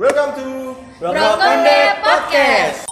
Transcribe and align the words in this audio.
Welcome 0.00 0.32
to 0.40 0.48
Brokonde 0.96 1.80
Podcast. 2.00 2.88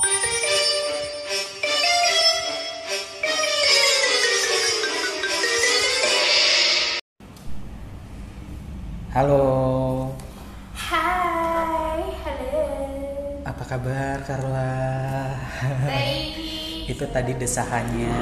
Halo, 9.16 9.40
Hai, 10.76 12.04
halo. 12.28 12.60
apa 13.40 13.64
kabar 13.64 14.20
Carla? 14.28 14.68
Baik. 15.88 16.92
Itu 16.92 17.08
tadi 17.08 17.32
desahannya 17.40 18.20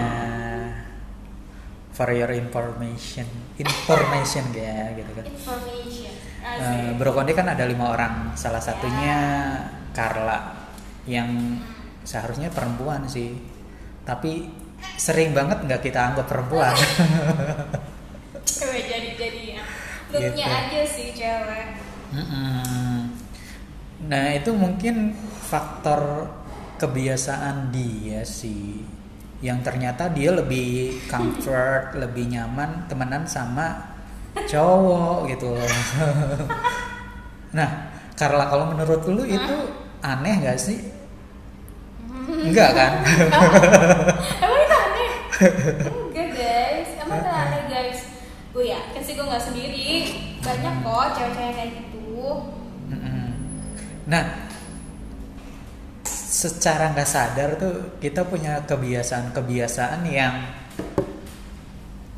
for 1.91 2.07
your 2.14 2.30
information, 2.30 3.27
information 3.59 4.47
ya 4.55 4.95
gitu 4.95 5.11
kan. 5.11 5.27
Information. 5.27 5.86
Eh, 6.56 6.65
Asik. 6.65 6.96
Bro 6.96 7.12
Konde 7.12 7.33
kan 7.33 7.46
ada 7.46 7.65
lima 7.65 7.92
orang, 7.92 8.33
salah 8.33 8.60
satunya 8.60 9.16
Carla 9.92 10.56
yang 11.05 11.28
seharusnya 12.02 12.48
perempuan 12.48 13.05
sih, 13.06 13.37
tapi 14.02 14.48
sering 14.97 15.33
banget 15.33 15.64
nggak 15.64 15.83
kita 15.83 16.12
anggap 16.12 16.27
perempuan. 16.27 16.73
Cewek 18.47 18.83
jadi 18.88 19.11
jadi 19.19 19.42
ya. 19.59 19.62
Looknya 20.06 20.47
Gitu. 20.47 20.61
aja 20.62 20.80
sih 20.87 21.09
cewek. 21.12 21.66
Mm-mm. 22.14 23.11
Nah 24.06 24.27
itu 24.33 24.55
mungkin 24.55 25.11
faktor 25.42 26.30
kebiasaan 26.78 27.75
dia 27.75 28.23
sih 28.23 28.86
yang 29.42 29.61
ternyata 29.66 30.09
dia 30.14 30.30
lebih 30.33 31.02
comfort, 31.11 31.98
lebih 31.98 32.30
nyaman 32.30 32.86
temenan 32.86 33.27
sama 33.27 33.95
cowok 34.45 35.33
gitu 35.33 35.57
nah, 37.56 37.89
Carla 38.12 38.45
kalau 38.53 38.69
menurut 38.69 39.01
lu 39.09 39.25
itu 39.25 39.56
aneh 40.05 40.34
gak 40.45 40.61
sih? 40.61 40.78
Enggak 42.27 42.70
kan? 42.75 42.93
Emang 44.41 44.61
itu 44.61 44.77
aneh? 44.77 45.11
Enggak 46.11 46.28
guys, 46.34 46.89
emang 47.01 47.19
itu 47.23 47.31
aneh 47.31 47.62
guys. 47.70 48.01
Gue 48.56 48.65
yakin 48.73 49.01
sih 49.05 49.12
gue 49.15 49.27
nggak 49.27 49.45
sendiri. 49.45 49.91
Banyak 50.41 50.75
kok 50.81 51.06
cewek-cewek 51.17 51.53
kayak 51.55 51.71
gitu. 51.77 52.23
Nah, 54.06 54.25
secara 56.06 56.95
nggak 56.95 57.11
sadar 57.11 57.50
tuh 57.59 57.98
kita 57.98 58.23
punya 58.23 58.62
kebiasaan-kebiasaan 58.65 60.03
yang 60.06 60.34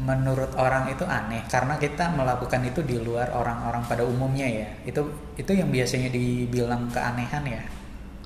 menurut 0.08 0.56
orang 0.56 0.88
itu 0.88 1.04
aneh 1.04 1.44
karena 1.46 1.76
kita 1.76 2.08
melakukan 2.10 2.64
itu 2.64 2.80
di 2.80 2.96
luar 2.96 3.28
orang-orang 3.30 3.84
pada 3.84 4.02
umumnya 4.02 4.48
ya. 4.48 4.68
Itu 4.82 5.04
itu 5.36 5.52
yang 5.52 5.68
biasanya 5.68 6.08
dibilang 6.08 6.88
keanehan 6.88 7.44
ya. 7.44 7.62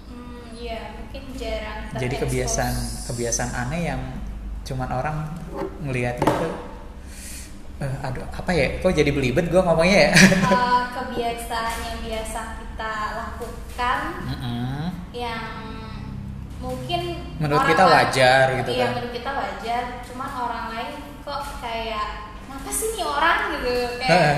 Hmm, 0.07 0.55
iya 0.55 0.95
mungkin 0.95 1.23
jarang. 1.35 1.91
Jadi 1.93 2.15
kebiasaan 2.17 2.75
kebiasaan 3.11 3.51
aneh 3.59 3.81
yang 3.85 4.01
cuman 4.63 4.87
orang 4.89 5.17
ngelihatnya 5.83 6.23
tuh 6.23 6.55
eh, 7.81 7.95
aduh 8.01 8.23
apa 8.31 8.51
ya? 8.55 8.79
Kok 8.79 8.95
jadi 8.95 9.11
belibet 9.11 9.51
gua 9.51 9.67
ngomongnya 9.67 9.99
ya? 10.07 10.13
Eh, 10.15 10.83
kebiasaan 10.97 11.75
yang 11.83 11.99
biasa 12.01 12.41
kita 12.63 12.93
lakukan 13.19 13.99
Mm-mm. 14.23 14.87
yang 15.11 15.45
mungkin 16.63 17.01
Menurut 17.43 17.67
kita 17.67 17.83
lain- 17.83 17.95
wajar 18.07 18.45
gitu 18.55 18.71
iya, 18.71 18.87
kan. 18.87 18.91
menurut 18.95 19.13
kita 19.13 19.31
wajar 19.35 19.83
cuman 20.07 20.31
orang 20.31 20.67
lain 20.71 20.91
kok 21.23 21.43
kayak 21.63 22.07
kenapa 22.47 22.71
sih 22.75 22.89
nih 22.99 23.07
orang? 23.07 23.39
gitu. 23.57 23.75
Kayak 24.03 24.31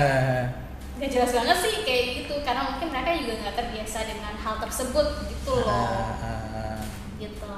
gak 1.01 1.09
jelas 1.11 1.31
banget 1.33 1.57
sih 1.65 1.73
kayak 1.83 2.03
gitu. 2.23 2.35
Karena 2.45 2.61
mungkin 2.69 2.87
mereka 2.93 3.09
juga 3.19 3.33
nggak 3.41 3.55
terbiasa 3.57 3.97
dengan 4.05 4.33
hal 4.39 4.55
tersebut 4.61 5.07
gitu 5.33 5.53
loh. 5.65 5.69
Ah, 5.69 6.13
ah. 6.21 6.79
gitu. 7.17 7.53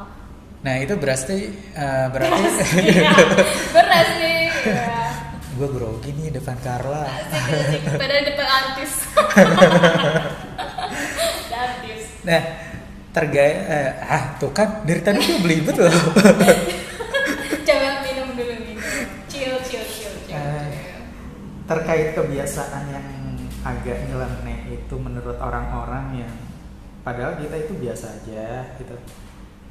Nah 0.66 0.76
itu 0.82 0.94
berarti 0.98 1.38
eh, 1.54 2.06
berarti 2.10 2.42
beras 3.76 4.10
nih 4.22 4.50
ya. 4.66 5.14
gue 5.58 5.70
grogi 5.74 6.12
nih 6.14 6.30
depan 6.34 6.58
Carla. 6.62 7.06
asik 7.06 7.42
asik. 7.50 7.82
Pada 7.98 8.16
depan 8.26 8.48
artis. 8.48 8.94
Artis. 11.58 12.04
Nah 12.22 12.42
tergaya 13.10 13.54
eh, 13.66 13.90
ah 14.06 14.38
tuh 14.38 14.54
kan 14.54 14.86
dari 14.86 15.02
tadi 15.02 15.18
tuh 15.26 15.42
belibet 15.42 15.78
loh. 15.78 15.90
Terkait 21.68 22.16
kebiasaan 22.16 22.84
yang 22.90 23.08
agak 23.68 24.08
nyeleneh 24.08 24.80
itu 24.80 24.96
menurut 24.96 25.36
orang-orang 25.38 26.24
yang 26.24 26.34
padahal 27.04 27.36
kita 27.36 27.68
itu 27.68 27.74
biasa 27.76 28.24
aja 28.24 28.72
gitu. 28.80 28.96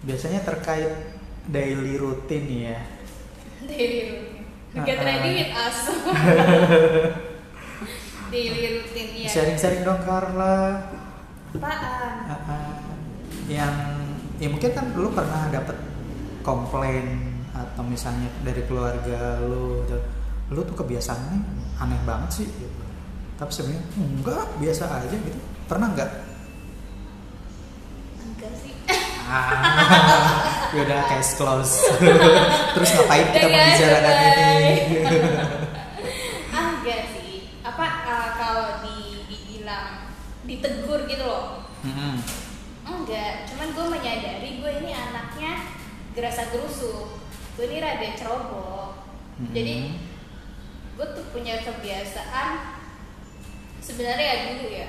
Biasanya 0.05 0.45
terkait 0.45 1.17
daily 1.49 1.97
routine 1.97 2.75
ya. 2.75 2.79
daily 3.67 4.01
routine 4.13 4.37
get 4.85 5.01
ready 5.01 5.31
with 5.41 5.53
us 5.57 5.79
daily 8.35 8.63
routine 8.77 9.11
ya 9.25 9.29
Sharing-sharing 9.33 9.83
dong 9.87 10.03
Carla. 10.05 10.93
apaan 11.57 12.77
yang 13.49 13.73
ya 14.37 14.49
mungkin 14.53 14.71
kan 14.77 14.93
lu 14.93 15.09
pernah 15.15 15.49
dapet 15.49 15.79
komplain 16.45 17.33
atau 17.57 17.81
misalnya 17.87 18.29
dari 18.45 18.61
keluarga 18.69 19.41
lu 19.41 19.81
gitu. 19.89 19.97
lu 20.53 20.61
tuh 20.67 20.77
kebiasaannya 20.77 21.41
aneh 21.77 22.01
banget 22.09 22.31
sih 22.43 22.49
gitu. 22.49 22.83
tapi 23.37 23.53
sebenarnya 23.53 23.83
enggak 24.01 24.45
biasa 24.57 24.85
aja 24.89 25.13
gitu. 25.13 25.41
Pernah 25.69 25.89
nggak 25.93 26.11
enggak 28.25 28.53
sih. 28.65 28.73
Ah 29.27 29.51
ya 30.73 30.81
udah 30.87 31.01
case 31.11 31.37
close 31.37 31.75
terus 32.73 32.91
ngapain 32.97 33.27
kita 33.29 33.47
membicarakan 33.51 34.15
ini? 34.17 34.75
Ah 36.49 36.81
enggak 36.81 37.01
sih. 37.13 37.61
Apa 37.61 37.87
uh, 38.09 38.29
kalau 38.41 38.69
di, 38.87 39.29
dibilang 39.29 40.17
ditegur 40.49 41.05
gitu 41.05 41.25
loh. 41.29 41.69
Mm-mm. 41.85 42.25
enggak 42.87 43.47
cuman 43.53 43.69
gue 43.77 43.87
menyadari 44.01 44.51
gue 44.65 44.73
ini 44.81 44.91
anaknya 44.97 45.77
gerasa 46.17 46.49
gerusuk. 46.49 47.21
Gue 47.59 47.69
ini 47.69 47.85
rada 47.85 48.09
ceroboh. 48.17 48.97
Mm-mm. 49.37 49.53
jadi 49.53 49.77
gue 50.97 51.07
tuh 51.13 51.25
punya 51.29 51.61
kebiasaan 51.61 52.81
sebenarnya 53.85 54.27
ya 54.27 54.37
dulu 54.49 54.67
ya. 54.73 54.89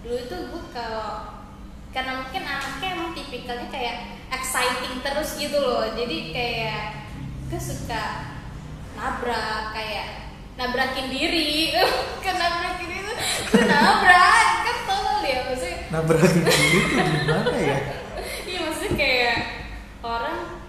Dulu 0.00 0.20
tuh 0.30 0.40
gue 0.54 0.62
kalau 0.70 1.42
karena 1.90 2.22
mungkin 2.22 2.46
anaknya 2.46 2.88
emang 2.94 3.10
tipikalnya 3.18 3.66
kayak 3.66 3.96
exciting 4.30 5.02
terus 5.02 5.34
gitu 5.34 5.58
loh. 5.58 5.90
Jadi 5.98 6.30
kayak 6.30 7.10
gue 7.50 7.58
suka 7.58 8.30
nabrak 8.94 9.74
kayak 9.74 10.30
nabrakin 10.54 11.10
diri. 11.10 11.74
Kan 12.24 12.38
nabrakin 12.38 12.90
itu 12.94 13.12
gue 13.50 13.64
nabrak. 13.66 14.46
Kan 14.62 14.76
tolol 14.86 15.20
ya 15.26 15.38
maksudnya? 15.50 15.78
Nabrak 15.90 16.22
diri 16.30 16.78
tuh 16.94 17.02
gimana 17.02 17.52
ya? 17.58 17.78
Iya 18.46 18.58
maksudnya 18.70 18.94
kayak 18.94 19.38
orang 20.06 20.62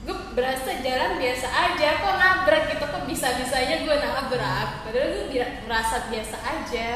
gue 0.00 0.16
berasa 0.34 0.70
jalan 0.82 1.20
biasa 1.20 1.46
aja 1.46 1.88
kok 2.02 2.16
nabrak 2.18 2.49
gitu 3.20 3.28
kok 3.28 3.36
bisa 3.36 3.36
bisanya 3.44 3.76
gue 3.84 3.96
nabrak. 4.00 4.68
Padahal 4.88 5.28
gue 5.28 5.44
merasa 5.68 5.96
biasa 6.08 6.36
aja. 6.40 6.88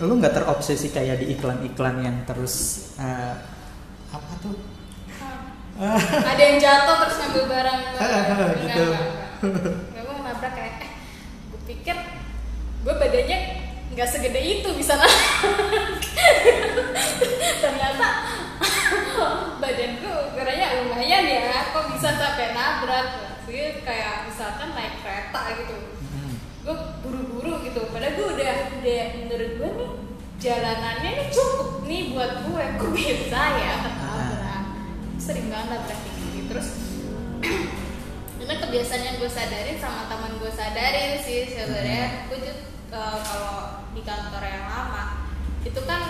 Lu 0.00 0.16
nggak 0.16 0.32
terobsesi 0.32 0.88
kayak 0.88 1.20
di 1.20 1.36
iklan-iklan 1.36 2.00
yang 2.00 2.16
terus 2.24 2.88
eh, 2.96 3.34
apa 4.08 4.32
tuh? 4.40 4.56
Hah. 5.76 6.00
ada 6.32 6.40
yang 6.40 6.56
jatuh 6.56 6.96
terus 7.04 7.16
ngambil 7.20 7.44
barang. 7.52 7.80
Gitu. 8.64 8.86
Enggak, 9.44 10.02
gue 10.08 10.16
nabrak 10.24 10.52
kayak 10.56 10.74
eh 10.80 10.90
gue 11.52 11.60
pikir 11.68 11.96
gue 12.88 12.94
badannya 12.96 13.38
nggak 13.92 14.08
segede 14.08 14.40
itu 14.40 14.68
bisa 14.80 14.96
nabrak 14.96 16.00
ternyata 17.64 18.08
badan 19.60 19.92
gue 20.00 20.14
ukurannya 20.32 20.66
lumayan 20.80 21.24
ya. 21.28 21.68
Kok 21.76 21.92
bisa 21.92 22.16
sampai 22.16 22.56
nabrak 22.56 23.35
sih 23.46 23.80
kayak 23.86 24.26
misalkan 24.26 24.74
naik 24.74 24.98
kereta 25.00 25.42
gitu. 25.62 25.76
Mm. 26.02 26.34
gue 26.66 26.76
buru-buru 27.06 27.62
gitu. 27.62 27.80
Padahal 27.94 28.14
gue 28.18 28.26
udah 28.34 28.54
udah 28.82 29.02
menurut 29.22 29.50
gue 29.54 29.70
nih 29.78 29.90
jalanannya 30.36 31.10
nih 31.14 31.28
cukup 31.30 31.70
nih 31.86 32.02
buat 32.12 32.32
gue 32.42 32.64
kok 32.76 32.90
bisa 32.90 33.42
ya? 33.56 33.74
Ketabrak. 33.86 34.64
Sering 35.16 35.48
banget 35.48 35.80
kayak 35.86 36.00
gitu 36.02 36.40
terus 36.46 36.68
itu 38.42 38.54
kebiasaan 38.62 39.02
yang 39.02 39.16
gue 39.18 39.30
sadarin 39.30 39.78
sama 39.82 40.06
teman 40.06 40.38
gue 40.38 40.52
sadarin 40.52 41.18
sih 41.22 41.50
sebenarnya. 41.50 42.30
Gue 42.30 42.38
tuh 42.42 42.56
eh, 42.94 43.18
kalau 43.22 43.86
di 43.94 44.02
kantor 44.02 44.42
yang 44.42 44.66
lama 44.66 45.24
itu 45.62 45.80
kan 45.86 46.02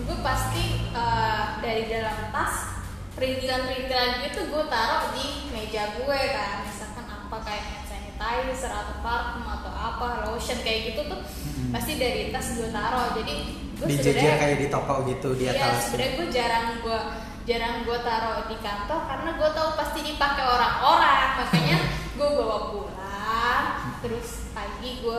gue 0.00 0.18
pasti 0.24 0.64
eh, 0.92 1.44
dari 1.60 1.84
dalam 1.92 2.32
tas 2.32 2.73
perintilan-perintilan 3.14 4.10
gitu 4.22 4.40
gue 4.44 4.64
taruh 4.66 5.12
di 5.12 5.26
meja 5.48 5.94
gue 5.94 6.18
kan 6.28 6.56
misalkan 6.62 7.06
apa 7.06 7.36
kayak 7.40 7.62
hand 7.64 7.86
sanitizer 7.86 8.68
atau 8.68 8.94
parfum 9.00 9.44
atau 9.44 9.70
apa 9.70 10.06
lotion 10.26 10.58
kayak 10.60 10.92
gitu 10.92 11.00
tuh 11.06 11.20
Mm-mm. 11.22 11.70
pasti 11.70 11.94
dari 11.94 12.28
tas 12.28 12.48
gue 12.52 12.68
taruh 12.68 13.14
jadi 13.14 13.34
gue 13.74 13.86
Dijejer 13.86 14.34
kayak 14.34 14.58
di 14.58 14.68
toko 14.68 15.02
gitu 15.04 15.34
di 15.34 15.46
Iya, 15.46 15.54
atas. 15.56 15.88
sebenarnya 15.88 16.12
gue 16.14 16.26
jarang 16.28 16.66
gue 16.80 16.98
jarang 17.44 17.76
gue 17.82 17.98
taruh 18.00 18.38
di 18.46 18.56
kantor 18.56 19.00
karena 19.04 19.30
gue 19.34 19.50
tahu 19.52 19.68
pasti 19.74 20.00
dipakai 20.02 20.44
orang-orang 20.44 21.28
makanya 21.36 21.78
gue 22.14 22.28
bawa 22.30 22.58
pulang 22.70 23.64
terus 24.00 24.50
pagi 24.50 25.00
gue 25.00 25.18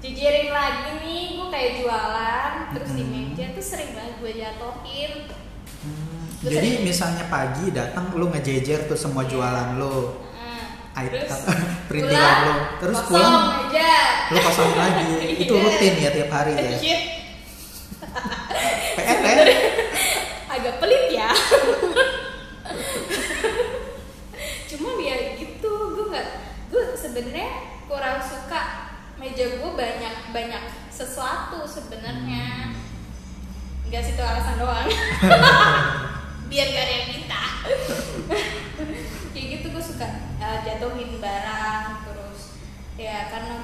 jejerin 0.00 0.48
lagi 0.48 0.90
nih 0.98 1.24
gue 1.36 1.46
kayak 1.48 1.72
jualan 1.78 2.52
terus 2.72 2.90
di 2.90 3.02
Mm-mm. 3.02 3.30
meja 3.30 3.44
tuh 3.52 3.62
sering 3.62 3.90
banget 3.92 4.14
gue 4.18 4.32
jatohin 4.34 5.12
Hmm, 5.30 5.39
Terus 6.40 6.52
Jadi 6.52 6.70
ada- 6.72 6.82
misalnya 6.82 7.24
pagi 7.26 7.68
datang 7.68 8.04
lu 8.12 8.28
ngejejer 8.28 8.88
tuh 8.88 8.96
semua 8.96 9.24
jualan 9.24 9.76
lu, 9.76 10.24
Item- 10.92 11.20
terus 11.22 11.42
perintilan 11.88 12.36
lo. 12.42 12.54
Terus 12.78 12.96
kosong 12.98 13.12
pulang, 13.12 13.68
aja 13.68 13.90
lu 14.28 14.38
kosong 14.40 14.72
lagi. 14.72 15.12
Itu 15.44 15.52
Iya. 15.52 15.62
rutin 15.62 15.94
ya 15.96 16.10
tiap 16.10 16.30
hari 16.30 16.52
ya. 16.54 16.72
PR 18.96 19.38
ya? 19.38 19.58
agak 20.50 20.74
pelit 20.76 21.04
ya 21.10 21.30
cuma 24.66 24.88
ya 24.98 25.16
gitu 25.36 25.70
gue 25.94 26.04
nggak 26.10 26.26
gue 26.68 26.82
sebenarnya 26.94 27.48
kurang 27.86 28.18
suka 28.18 28.60
meja 29.16 29.46
gue 29.56 29.70
banyak 29.72 30.14
banyak 30.30 30.62
sesuatu 30.88 31.62
sebenarnya 31.64 32.74
nggak 33.86 34.02
sih 34.02 34.12
itu 34.12 34.22
alasan 34.22 34.58
doang 34.58 34.88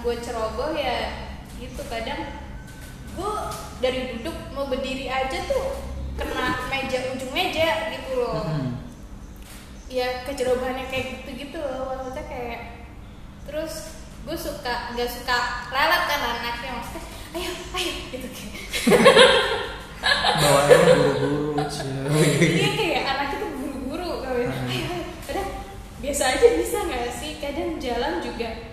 gue 0.06 0.14
ceroboh 0.23 0.70
ya 0.70 1.19
gitu 1.58 1.82
kadang 1.91 2.31
gue 3.12 3.32
dari 3.82 4.14
duduk 4.14 4.37
mau 4.55 4.70
berdiri 4.70 5.11
aja 5.11 5.35
tuh 5.44 5.82
kena 6.14 6.70
meja 6.70 7.11
ujung 7.11 7.35
meja 7.35 7.91
gitu 7.91 8.11
loh 8.14 8.47
Hmm. 8.47 8.79
ya 9.91 10.23
kecerobohannya 10.23 10.87
kayak 10.87 11.26
gitu 11.26 11.31
gitu 11.43 11.58
loh 11.58 11.91
maksudnya 11.91 12.23
kayak 12.23 12.61
terus 13.50 13.99
gue 14.23 14.37
suka 14.37 14.94
nggak 14.94 15.11
suka 15.11 15.37
lalat 15.70 16.03
kan 16.06 16.20
anaknya 16.38 16.70
maksudnya 16.79 17.03
ayo 17.35 17.50
ayo 17.75 17.93
gitu 18.14 18.26
kayak 18.31 18.55
Bawaannya 20.37 20.76
buru-buru, 20.87 21.58
iya 22.47 22.69
kayak 22.79 23.03
anak 23.11 23.29
itu 23.35 23.47
buru-buru 23.58 24.11
kayak 24.23 24.55
Hmm. 24.55 24.70
ayo 24.70 24.85
ayo 24.87 25.05
kadang 25.26 25.49
biasa 25.99 26.23
aja 26.31 26.47
bisa 26.55 26.79
nggak 26.87 27.11
sih 27.11 27.43
kadang 27.43 27.82
jalan 27.82 28.23
juga 28.23 28.65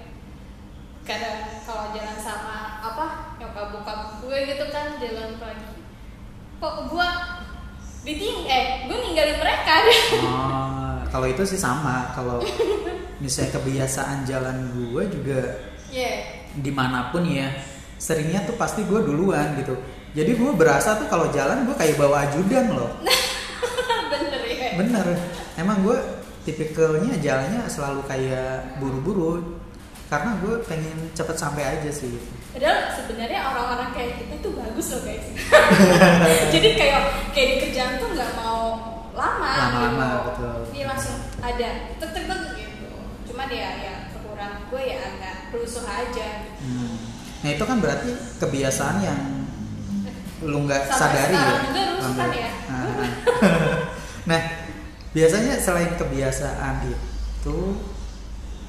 kadang 1.03 1.39
kalau 1.67 1.91
jalan 1.91 2.17
sama 2.19 2.79
apa 2.79 3.35
nyokap 3.35 3.75
bokap 3.75 3.99
gue 4.23 4.37
gitu 4.47 4.65
kan 4.71 4.95
jalan 4.99 5.35
pagi 5.35 5.83
kok 6.63 6.75
gue 6.87 7.09
diting 8.03 8.47
eh 8.47 8.65
gue 8.87 8.97
ninggalin 8.99 9.37
mereka 9.39 9.75
Oh, 10.23 10.99
kalau 11.11 11.27
itu 11.27 11.43
sih 11.43 11.59
sama. 11.59 12.11
Kalau 12.15 12.43
misalnya 13.23 13.59
kebiasaan 13.59 14.27
jalan 14.27 14.71
gue 14.75 15.03
juga 15.11 15.39
ya 15.91 16.43
di 16.53 16.71
mana 16.71 17.11
pun 17.11 17.23
ya, 17.27 17.47
seringnya 17.99 18.43
tuh 18.47 18.55
pasti 18.59 18.83
gue 18.83 18.99
duluan 19.03 19.55
gitu. 19.59 19.75
Jadi 20.13 20.31
gue 20.37 20.51
berasa 20.53 20.99
tuh 20.99 21.07
kalau 21.09 21.31
jalan 21.33 21.65
gue 21.65 21.75
kayak 21.75 21.97
bawa 21.99 22.27
ajudan 22.29 22.75
loh. 22.75 22.91
bener 24.11 24.41
ya 24.45 24.69
Bener. 24.77 25.07
Emang 25.57 25.81
gue 25.81 25.97
tipikalnya 26.43 27.17
jalannya 27.17 27.65
selalu 27.71 28.01
kayak 28.05 28.77
buru-buru. 28.77 29.59
Karena 30.13 30.37
gue 30.45 30.61
pengen 30.69 30.97
cepet 31.17 31.33
sampai 31.41 31.63
aja 31.65 31.89
sih. 31.89 32.21
Padahal 32.53 32.85
sebenarnya 32.93 33.49
orang-orang 33.49 33.89
kayak 33.97 34.21
gitu 34.21 34.35
tuh 34.45 34.53
bagus 34.61 34.93
loh 34.93 35.01
guys. 35.09 35.25
Jadi 36.53 36.69
kayak 36.77 37.33
kayak 37.33 37.47
di 37.49 37.55
kerjaan 37.65 37.97
tuh 37.97 38.13
nggak 38.13 38.31
mau 38.37 38.77
lama. 39.17 39.53
Lama-lama, 39.73 40.05
gitu. 40.05 40.21
betul. 40.29 40.57
Dia 40.69 40.85
langsung 40.85 41.17
ada 41.41 41.69
tek 41.97 42.09
tek 42.13 42.25
tek 42.29 42.41
gitu. 42.61 42.93
Cuma 43.25 43.49
dia 43.49 43.73
ya 43.81 43.95
kekurangan 44.13 44.69
gue 44.69 44.81
ya 44.85 44.97
agak 45.01 45.35
rusuh 45.49 45.81
aja. 45.81 46.29
Hmm. 46.61 46.93
Nah 47.41 47.49
itu 47.49 47.63
kan 47.65 47.77
berarti 47.81 48.11
kebiasaan 48.37 48.97
yang 49.01 49.21
lu 50.45 50.69
nggak 50.69 50.93
sadari 50.93 51.33
ya. 51.33 51.57
juga 51.73 51.81
rusuh 51.97 52.13
kan 52.13 52.29
ya? 52.29 52.51
Nah, 52.69 52.85
nah, 54.29 54.41
biasanya 55.09 55.57
selain 55.57 55.97
kebiasaan 55.97 56.85
itu 56.85 57.57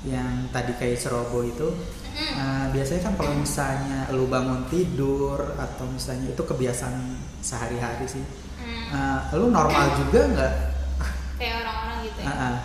yang 0.05 0.49
tadi 0.49 0.73
kayak 0.75 0.97
ceroboh 0.99 1.43
itu, 1.43 1.69
Mm. 2.15 2.33
nah, 2.37 2.65
biasanya 2.71 3.03
kan 3.03 3.15
kalau 3.17 3.35
misalnya 3.35 4.07
lu 4.09 4.29
bangun 4.29 4.63
tidur 4.69 5.35
atau 5.57 5.85
misalnya 5.85 6.31
itu 6.31 6.39
kebiasaan 6.39 6.95
sehari-hari 7.41 8.07
sih. 8.07 8.23
Hmm, 8.55 8.87
Nah, 8.89 9.35
lu 9.35 9.51
normal 9.51 9.99
juga 9.99 10.21
nggak? 10.29 10.53
kayak 11.35 11.55
orang-orang 11.59 11.99
gitu 12.05 12.19
ya. 12.23 12.27
Ah, 12.27 12.39
ah. 12.39 12.57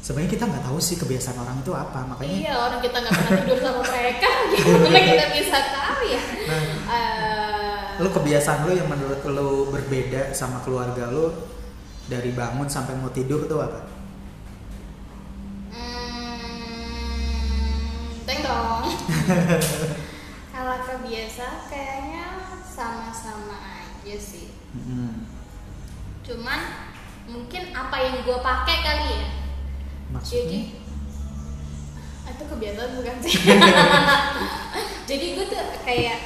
Sebenarnya 0.00 0.32
kita 0.32 0.44
nggak 0.48 0.64
tahu 0.64 0.78
sih 0.80 0.96
kebiasaan 0.96 1.36
orang 1.36 1.60
itu 1.60 1.72
apa, 1.76 2.00
makanya. 2.02 2.32
Iya 2.40 2.52
orang 2.56 2.80
kita 2.80 2.96
nggak 2.96 3.12
pernah 3.12 3.32
tidur 3.36 3.58
sama 3.60 3.80
mereka, 3.84 4.28
gimana 4.56 4.98
kita 5.04 5.26
bisa 5.30 5.58
tahu 5.68 6.00
ya? 6.08 6.22
Nah, 6.48 6.62
Eh, 6.90 7.80
lu 8.00 8.08
kebiasaan 8.08 8.58
lu 8.64 8.72
yang 8.72 8.88
menurut 8.88 9.20
lu 9.22 9.50
berbeda 9.68 10.32
sama 10.32 10.58
keluarga 10.60 11.04
lu 11.06 11.28
dari 12.06 12.32
bangun 12.32 12.64
sampai 12.66 12.96
mau 12.96 13.12
tidur 13.12 13.44
tuh 13.44 13.60
apa? 13.60 13.84
Kalau 20.54 20.76
kebiasa 20.84 21.46
kayaknya 21.70 22.24
sama-sama 22.62 23.56
aja 23.82 24.16
sih. 24.16 24.54
Hmm. 24.74 25.26
Cuman 26.22 26.60
mungkin 27.30 27.74
apa 27.74 27.96
yang 27.98 28.16
gue 28.22 28.38
pakai 28.38 28.76
kali 28.82 29.06
ya. 29.10 29.24
Jadi 30.10 30.10
Maksudnya? 30.10 30.62
itu 32.30 32.44
kebiasaan 32.46 32.90
bukan 32.96 33.16
sih. 33.20 33.34
Jadi 35.10 35.26
gue 35.34 35.44
tuh 35.50 35.64
kayak 35.82 36.18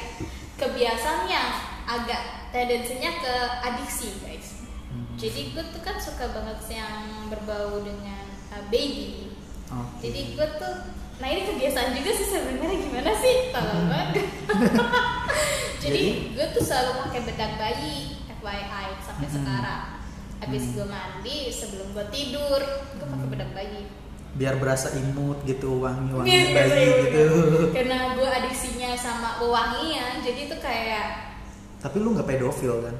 kebiasaan 0.60 1.26
yang 1.26 1.48
agak 1.84 2.52
tendensinya 2.54 3.10
ke 3.18 3.34
adiksi 3.66 4.22
guys. 4.22 4.68
Hmm. 4.92 5.16
Jadi 5.18 5.56
gue 5.56 5.64
tuh 5.74 5.82
kan 5.82 5.96
suka 5.98 6.30
banget 6.30 6.60
yang 6.70 7.28
berbau 7.32 7.82
dengan 7.82 8.24
uh, 8.54 8.64
baby. 8.70 9.34
Oke. 9.72 10.06
Jadi 10.06 10.20
gue 10.38 10.48
tuh, 10.60 10.74
nah 11.14 11.26
ini 11.26 11.42
kebiasaan 11.44 11.94
juga 11.94 12.10
sih 12.12 12.26
sebenarnya 12.26 12.76
gimana 12.80 13.12
sih? 13.14 13.34
Tolong 13.48 13.86
banget. 13.86 14.26
Jadi 15.84 16.02
gue 16.32 16.46
tuh 16.50 16.62
selalu 16.62 16.90
pakai 17.00 17.20
bedak 17.24 17.52
bayi, 17.54 17.96
FYI 18.32 18.64
sampai 18.98 19.26
Hmm. 19.26 19.36
sekarang. 19.36 19.82
Habis 20.36 20.62
Hmm. 20.62 20.74
gue 20.74 20.86
mandi 20.86 21.38
sebelum 21.50 21.88
gue 21.90 22.06
tidur, 22.10 22.60
gue 22.92 23.06
pakai 23.06 23.28
bedak 23.28 23.50
bayi. 23.52 23.82
biar 24.34 24.58
berasa 24.58 24.90
imut 24.92 25.46
gitu 25.46 25.78
wangi-wangi 25.78 26.26
Iya, 26.26 26.42
iya, 26.42 26.54
bayi 26.58 26.74
iya, 26.74 26.94
gitu. 27.06 27.24
Karena 27.78 27.98
gue 28.12 28.26
adiksinya 28.26 28.90
sama 28.92 29.38
wewangian, 29.38 30.18
jadi 30.20 30.50
tuh 30.50 30.58
kayak 30.58 31.38
Tapi 31.78 31.96
lu 31.96 32.10
nggak 32.10 32.26
pedofil 32.26 32.82
kan? 32.82 32.96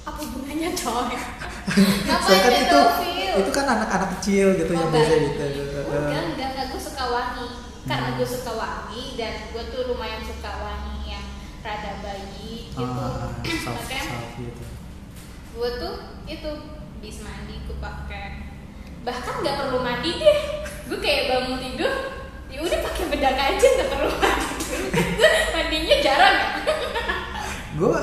apa 0.00 0.20
hubungannya 0.22 0.70
coy? 0.72 1.10
Ngapain 2.06 2.22
Soalnya 2.22 2.38
kan 2.40 2.52
itu 2.54 2.62
pedofil? 2.62 3.32
itu 3.36 3.50
kan 3.50 3.66
anak-anak 3.68 4.08
kecil 4.16 4.46
gitu 4.54 4.70
Oh, 4.70 4.78
yang 4.78 4.90
biasa 4.90 5.10
bayi. 5.10 5.26
gitu. 5.26 5.46
Enggak, 5.90 6.22
enggak, 6.30 6.50
wangi. 7.10 7.48
Karena 7.80 8.12
Hmm. 8.12 8.16
gue 8.16 8.28
suka 8.28 8.52
wangi 8.52 9.16
dan 9.16 9.48
gue 9.50 9.62
tuh 9.68 9.88
lumayan 9.88 10.20
suka 10.20 10.50
wangi 10.60 11.10
yang 11.10 11.24
rada 11.60 11.98
bayi 12.00 12.68
gitu. 12.70 12.84
Ah, 12.84 13.32
soft, 13.64 13.84
Makanya 13.84 14.04
soft 14.06 14.32
gitu. 14.36 14.64
gue 15.50 15.70
tuh 15.76 15.94
itu 16.24 16.50
bis 17.00 17.16
mandi 17.20 17.56
gue 17.64 17.76
pakai. 17.76 18.52
Bahkan 19.00 19.34
nggak 19.40 19.56
perlu 19.58 19.78
mandi 19.80 20.10
deh. 20.16 20.38
Gue 20.86 20.98
kayak 21.00 21.22
bangun 21.28 21.58
tidur 21.58 21.92
ya 22.50 22.58
udah 22.60 22.78
pakai 22.82 23.04
bedak 23.08 23.36
aja 23.38 23.66
nggak 23.66 23.88
perlu 23.88 24.10
mandi. 24.12 24.46
Gue 25.16 25.30
mandinya 25.56 25.96
jarang 25.98 26.36
ya? 26.36 26.48
Gue 27.80 28.00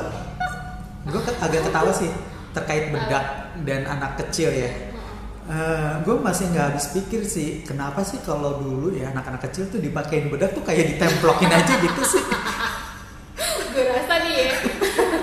gue 1.06 1.22
agak 1.38 1.62
ketawa 1.64 1.92
sih 1.94 2.10
terkait 2.52 2.90
bedak 2.90 3.26
dan 3.62 3.86
anak 3.86 4.18
kecil 4.18 4.50
ya. 4.50 4.87
Gue 6.04 6.16
masih 6.20 6.52
nggak 6.52 6.76
habis 6.76 6.92
pikir 6.92 7.24
sih 7.24 7.64
kenapa 7.64 8.04
sih 8.04 8.20
kalau 8.20 8.60
dulu 8.60 8.92
ya 8.92 9.16
anak-anak 9.16 9.48
kecil 9.48 9.72
tuh 9.72 9.80
dipakein 9.80 10.28
bedak 10.28 10.52
tuh 10.52 10.64
kayak 10.68 10.96
ditemplokin 10.96 11.48
aja 11.48 11.74
gitu 11.80 12.02
sih. 12.04 12.24
Gue 13.72 13.84
rasa 13.88 14.14
nih 14.28 14.36
ya. 14.36 14.52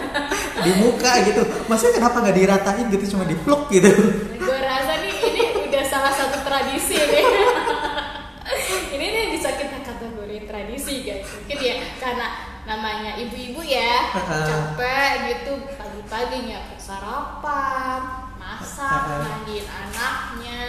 Di 0.65 0.73
muka 0.81 1.13
gitu. 1.29 1.43
Maksudnya 1.69 1.95
kenapa 2.01 2.17
nggak 2.25 2.37
diratain 2.41 2.87
gitu 2.89 3.05
cuma 3.13 3.29
dipluk 3.29 3.69
gitu? 3.69 3.93
Gue 4.41 4.59
rasa 4.65 5.05
nih 5.05 5.13
ini 5.13 5.43
udah 5.69 5.85
salah 5.85 6.13
satu 6.17 6.41
tradisi 6.41 6.97
nih. 6.97 7.27
Ini 8.95 9.07
nih 9.11 9.25
bisa 9.35 9.51
kita 9.59 9.83
kategori 9.83 10.47
tradisi 10.47 11.03
guys. 11.03 11.27
Mungkin 11.27 11.59
ya 11.59 11.77
karena 11.99 12.27
namanya 12.65 13.19
ibu-ibu 13.21 13.61
ya 13.61 14.09
capek 14.09 15.13
gitu 15.29 15.53
pagi-pagi 15.77 16.49
nyiapin 16.49 16.81
sarapan 16.81 18.24
masak 18.65 19.21
mandiin 19.21 19.67
anaknya. 19.69 20.61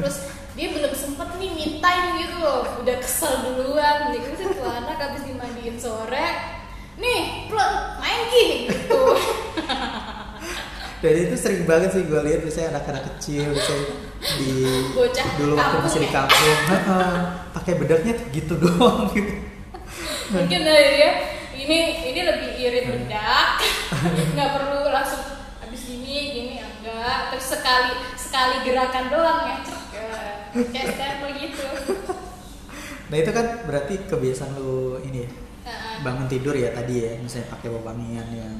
Terus 0.00 0.16
dia 0.56 0.72
belum 0.72 0.92
sempet 0.96 1.28
nih 1.36 1.50
me 1.52 1.66
time 1.84 2.08
gitu 2.24 2.36
loh. 2.40 2.64
Udah 2.80 2.96
kesel 3.04 3.44
duluan. 3.44 4.16
Nih 4.16 4.24
kan 4.24 4.32
tuh 4.40 4.64
anak 4.64 4.96
habis 4.96 5.28
dimandiin 5.28 5.76
sore 5.76 6.56
nih 6.96 7.52
plot 7.52 8.00
main 8.00 8.20
game 8.32 8.72
gitu. 8.72 9.00
Dan 11.04 11.12
itu 11.12 11.36
sering 11.36 11.68
banget 11.68 11.92
sih 11.92 12.08
gue 12.08 12.20
lihat 12.24 12.40
misalnya 12.40 12.80
anak-anak 12.80 13.04
kecil 13.14 13.52
misalnya 13.52 13.94
di 14.40 14.52
Bocah 14.96 15.26
dulu 15.36 15.52
waktu 15.54 15.76
masih 15.84 16.00
di 16.00 16.08
ya? 16.08 16.14
kampung, 16.24 16.56
pakai 17.52 17.72
bedaknya 17.76 18.14
gitu 18.32 18.56
doang. 18.64 19.12
Gitu. 19.12 19.32
mungkin 20.32 20.60
dari 20.66 20.88
dia 20.98 21.10
ini 21.54 21.78
ini 22.10 22.20
lebih 22.26 22.50
irit 22.58 22.84
bedak 22.90 23.62
nggak 24.34 24.50
perlu 24.58 24.90
langsung 24.90 25.22
gini 25.22 25.22
gini 25.22 25.45
terus 27.32 27.46
sekali 27.56 27.92
sekali 28.16 28.56
gerakan 28.66 29.04
doang 29.12 29.40
ya? 29.46 29.58
Ya. 29.96 30.08
kayak 30.72 30.86
stempel 30.92 31.30
gitu 31.36 31.64
Nah 33.06 33.16
itu 33.22 33.30
kan 33.30 33.46
berarti 33.70 33.94
kebiasaan 34.10 34.58
lu 34.58 34.98
ini 35.06 35.22
ya 35.22 35.30
bangun 36.02 36.26
tidur 36.26 36.54
ya 36.54 36.74
tadi 36.74 37.06
ya 37.06 37.12
misalnya 37.22 37.54
pakai 37.54 37.70
wangian 37.70 38.28
yang 38.34 38.54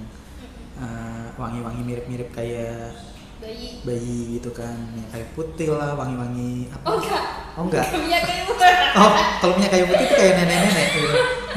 eh, 0.78 1.26
wangi-wangi 1.34 1.82
mirip-mirip 1.82 2.30
kayak 2.30 2.94
bayi. 3.42 3.82
bayi 3.84 4.18
gitu 4.38 4.50
kan 4.54 4.75
yang 4.96 5.08
kayak 5.12 5.28
putih 5.36 5.75
lah 5.75 5.98
wangi-wangi 5.98 6.70
apa 6.72 6.84
oh 6.88 6.96
enggak. 7.02 7.25
Oh 7.56 7.62
enggak? 7.68 7.86
Minyak 7.92 8.22
kayu 8.25 8.42
oh 9.02 9.12
kalau 9.42 9.52
minyak 9.58 9.70
kayu 9.75 9.84
putih 9.90 10.04
itu 10.06 10.14
kayak 10.14 10.34
nenek-nenek 10.40 10.86
gitu. 10.94 11.08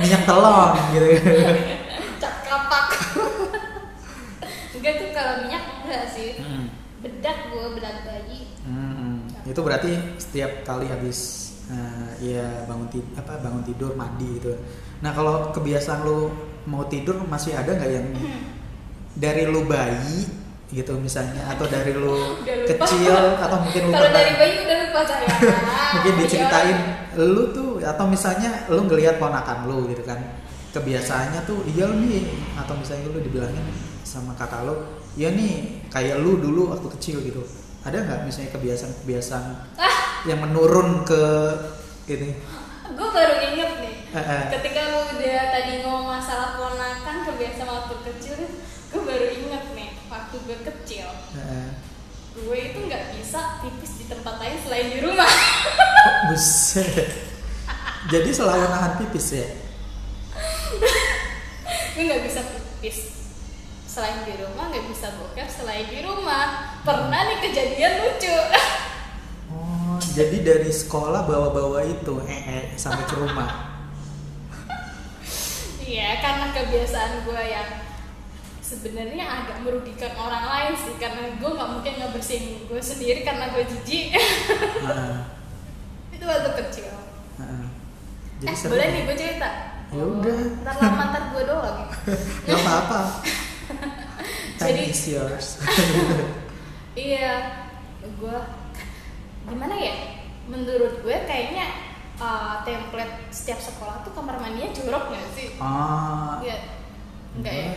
minyak 0.01 0.21
telon 0.25 0.71
gitu. 0.91 1.07
Cap 2.19 2.35
kapak. 2.43 2.85
Enggak 4.75 4.93
tuh 4.97 5.09
kalau 5.13 5.33
minyak 5.45 5.63
enggak 5.85 6.03
sih. 6.09 6.29
Mm-mm. 6.41 6.48
Bedak 7.19 7.51
gue 7.51 7.65
bedak 7.75 7.95
bayi. 8.07 8.39
Mm-mm. 8.63 9.27
itu 9.43 9.59
berarti 9.59 9.91
setiap 10.15 10.63
kali 10.63 10.87
habis 10.87 11.19
eh, 11.67 12.09
ya 12.23 12.63
bangun 12.63 12.87
tidur 12.87 13.11
apa 13.13 13.37
bangun 13.39 13.63
tidur 13.63 13.91
mandi 13.93 14.39
gitu. 14.39 14.55
Nah 15.03 15.11
kalau 15.11 15.51
kebiasaan 15.51 16.07
lu 16.07 16.31
mau 16.63 16.87
tidur 16.87 17.19
masih 17.23 17.55
ada 17.55 17.75
nggak 17.75 17.91
yang 17.91 18.07
dari 19.15 19.43
lu 19.47 19.65
bayi 19.65 20.27
gitu 20.69 20.93
misalnya 20.95 21.49
atau 21.49 21.65
dari 21.65 21.91
lu 21.91 22.39
kecil 22.69 23.15
atau 23.35 23.57
mungkin 23.57 23.89
lu 23.89 23.93
kalau 23.93 24.11
dari 24.13 24.33
bayi 24.37 24.53
udah 24.63 24.77
lupa 24.87 25.01
saya. 25.03 25.27
Mungkin 25.97 26.13
Ya. 26.13 26.19
diceritain 26.21 26.77
lu 27.17 27.43
tuh 27.49 27.81
atau 27.81 28.05
misalnya 28.05 28.69
lu 28.69 28.85
ngelihat 28.85 29.17
ponakan 29.17 29.65
lu 29.65 29.89
gitu 29.89 30.05
kan. 30.05 30.19
Kebiasaannya 30.69 31.41
tuh 31.49 31.65
iya 31.65 31.89
lu 31.89 31.97
nih 31.97 32.29
atau 32.53 32.77
misalnya 32.77 33.09
lu 33.09 33.17
dibilangin 33.19 33.65
sama 34.05 34.37
kakak 34.37 34.69
lu 34.69 34.77
ya 35.19 35.35
nih 35.35 35.83
kayak 35.91 36.23
lu 36.23 36.39
dulu 36.39 36.71
waktu 36.71 36.87
kecil 36.95 37.19
gitu. 37.27 37.43
Ada 37.83 38.07
nggak 38.07 38.19
misalnya 38.23 38.55
kebiasaan-kebiasaan 38.55 39.45
ah 39.75 39.95
yang 40.31 40.39
menurun 40.39 41.03
ke 41.03 41.21
ini? 42.07 42.39
Gue 42.95 43.09
baru 43.11 43.35
inget 43.51 43.71
nih. 43.83 43.95
Eh, 44.15 44.17
eh. 44.17 44.43
ketika 44.55 44.95
lu 44.95 44.99
udah 45.19 45.39
tadi 45.51 45.83
ngomong 45.83 46.07
masalah 46.07 46.55
ponakan 46.55 47.27
kebiasaan 47.27 47.67
waktu 47.67 47.95
kecil 48.07 48.39
gue 48.89 49.01
baru 49.03 49.27
inget 49.35 49.63
nih 49.75 49.91
waktu 50.07 50.35
gue 50.47 50.57
kecil. 50.63 51.11
Heeh. 51.35 51.67
gue 52.39 52.59
itu 52.71 52.79
nggak 52.87 53.19
bisa 53.19 53.59
pipis 53.59 53.99
di 53.99 54.05
tempat 54.07 54.39
lain 54.39 54.55
selain 54.63 54.87
di 54.95 55.03
rumah. 55.03 55.27
Buset. 56.31 57.11
Jadi 58.07 58.29
selalu 58.31 58.71
nahan 58.71 58.95
pipis 58.95 59.35
ya? 59.35 59.43
Gue 61.99 62.07
nggak 62.07 62.23
bisa 62.23 62.39
pipis 62.47 63.19
selain 63.99 64.23
di 64.23 64.39
rumah 64.39 64.71
nggak 64.71 64.85
bisa 64.87 65.11
bokep 65.11 65.49
selain 65.51 65.83
di 65.85 65.99
rumah 65.99 66.45
pernah 66.81 67.19
nih 67.27 67.43
kejadian 67.43 67.93
lucu 67.99 68.31
oh 69.51 69.99
jadi 70.15 70.37
dari 70.39 70.71
sekolah 70.71 71.27
bawa-bawa 71.27 71.83
itu 71.83 72.23
eh, 72.23 72.39
eh 72.47 72.63
sampai 72.73 73.03
ke 73.03 73.19
rumah 73.19 73.67
Iya, 75.81 76.21
karena 76.21 76.53
kebiasaan 76.53 77.25
gue 77.25 77.41
yang 77.43 77.69
sebenarnya 78.61 79.25
agak 79.25 79.65
merugikan 79.65 80.13
orang 80.15 80.45
lain 80.45 80.73
sih 80.77 80.93
karena 80.95 81.33
gue 81.33 81.49
nggak 81.49 81.69
mungkin 81.73 81.93
ngebersihin 81.97 82.69
gue 82.69 82.77
sendiri 82.77 83.25
karena 83.25 83.49
gue 83.49 83.65
jijik 83.65 84.13
Heeh. 84.13 85.15
itu 86.13 86.23
waktu 86.23 86.51
kecil 86.61 86.93
Heeh. 87.35 87.63
eh 88.45 88.53
seru. 88.53 88.77
boleh 88.77 88.87
nih 88.87 89.01
gue 89.03 89.17
cerita 89.17 89.49
Ya 89.89 90.03
udah. 90.05 90.37
ntar 90.61 90.75
lama 90.77 91.03
ntar 91.09 91.23
gue 91.33 91.43
doang 91.43 91.79
ya 92.45 92.53
Gak 92.53 92.61
apa-apa. 92.61 92.99
Time 94.59 94.75
Jadi- 94.75 94.89
is 94.89 95.03
yours. 95.07 95.47
iya 96.99 97.63
gue 98.01 98.37
gimana 99.45 99.71
ya 99.73 99.95
menurut 100.45 100.99
gue 100.99 101.15
kayaknya 101.23 101.65
uh, 102.17 102.59
template 102.61 103.29
setiap 103.29 103.57
sekolah 103.57 104.01
tuh 104.01 104.11
kamar 104.11 104.35
mandinya 104.35 104.69
jorok 104.69 105.09
nggak 105.09 105.27
sih 105.31 105.47
Ah. 105.57 106.37
Iya. 106.39 106.57
Enggak 107.31 107.53
ya? 107.53 107.67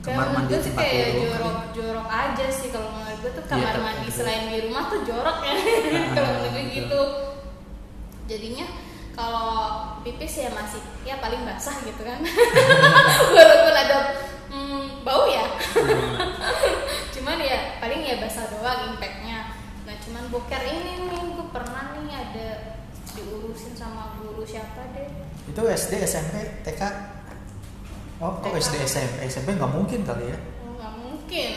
Kamar 0.00 0.26
mandi 0.30 0.48
gue 0.50 0.60
sih 0.60 0.72
kayak 0.72 1.08
jorok. 1.14 1.56
jorok 1.72 2.08
aja 2.08 2.46
sih 2.48 2.68
kalau 2.68 2.88
menurut 2.90 3.18
gue 3.18 3.32
tuh 3.32 3.42
Iya, 3.42 3.50
kamar 3.50 3.70
tapi- 3.70 3.84
mandi 3.84 4.08
selain 4.10 4.44
di 4.46 4.58
rumah 4.62 4.82
tuh 4.86 5.00
jorok 5.02 5.38
ya 5.40 5.54
kalau 6.14 6.30
menurut 6.34 6.50
gue 6.50 6.62
betul. 6.62 6.74
gitu 6.74 7.02
jadinya 8.26 8.66
kalau 9.10 9.48
pipis 10.00 10.34
ya 10.38 10.50
masih 10.50 10.78
ya 11.02 11.18
paling 11.18 11.42
basah 11.42 11.76
gitu 11.80 12.00
kan 12.00 12.22
walaupun 13.28 13.74
ada 13.76 13.98
bau 15.02 15.24
ya 15.26 15.44
cuman 17.14 17.38
ya 17.40 17.76
paling 17.78 18.00
ya 18.04 18.20
basah 18.20 18.46
doang 18.52 18.96
impactnya 18.96 19.56
nah 19.84 19.96
cuman 20.00 20.24
boker 20.30 20.62
ini 20.62 20.92
nih 21.08 21.22
gue 21.34 21.46
pernah 21.50 21.96
nih 21.98 22.14
ada 22.14 22.48
diurusin 23.16 23.74
sama 23.74 24.14
guru 24.20 24.46
siapa 24.46 24.92
deh 24.94 25.08
Itu 25.50 25.66
SD, 25.66 25.98
SMP, 26.06 26.62
TK. 26.62 26.82
Oh, 28.22 28.38
kok 28.38 28.54
TK. 28.54 28.62
SD, 28.62 28.74
SMP? 28.86 29.14
SMP 29.26 29.48
nggak 29.58 29.72
mungkin 29.72 30.06
kali 30.06 30.30
ya? 30.30 30.38
Oh, 30.62 30.78
nggak 30.78 30.94
mungkin. 30.94 31.52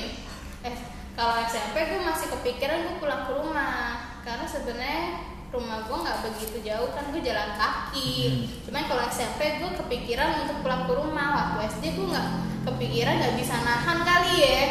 Eh, 0.65 0.75
kalau 1.13 1.38
SMP 1.45 1.77
gue 1.77 2.01
masih 2.01 2.33
kepikiran 2.33 2.89
gue 2.89 2.95
pulang 2.97 3.29
ke 3.29 3.31
rumah 3.38 4.01
karena 4.25 4.50
sebenarnya 4.50 5.32
rumah 5.53 5.86
gue 5.86 5.98
nggak 6.01 6.19
begitu 6.25 6.57
jauh 6.65 6.89
kan 6.98 7.13
gue 7.13 7.22
jalan 7.22 7.53
kaki. 7.53 8.13
Hmm. 8.25 8.43
Cuman 8.65 8.83
kalau 8.89 9.03
SMP 9.05 9.62
gue 9.62 9.72
kepikiran 9.77 10.41
untuk 10.41 10.65
pulang 10.65 10.89
ke 10.89 10.93
rumah. 10.98 11.27
Waktu 11.38 11.77
SD 11.77 11.83
gue 11.93 12.07
nggak 12.10 12.27
kepikiran 12.65 13.13
nggak 13.22 13.36
bisa 13.38 13.55
nahan 13.62 14.00
kali 14.01 14.33
ya. 14.41 14.62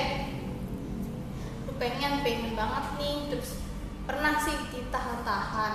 Gue 1.71 1.75
pengen 1.79 2.27
pengen 2.27 2.59
banget 2.59 2.85
nih 2.99 3.17
terus 3.31 3.63
pernah 4.11 4.35
sih 4.43 4.59
ditahan-tahan. 4.75 5.75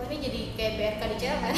Wah 0.00 0.04
ini 0.08 0.16
jadi 0.24 0.40
kayak 0.56 0.72
BRK 0.80 1.02
di 1.12 1.16
kan? 1.28 1.54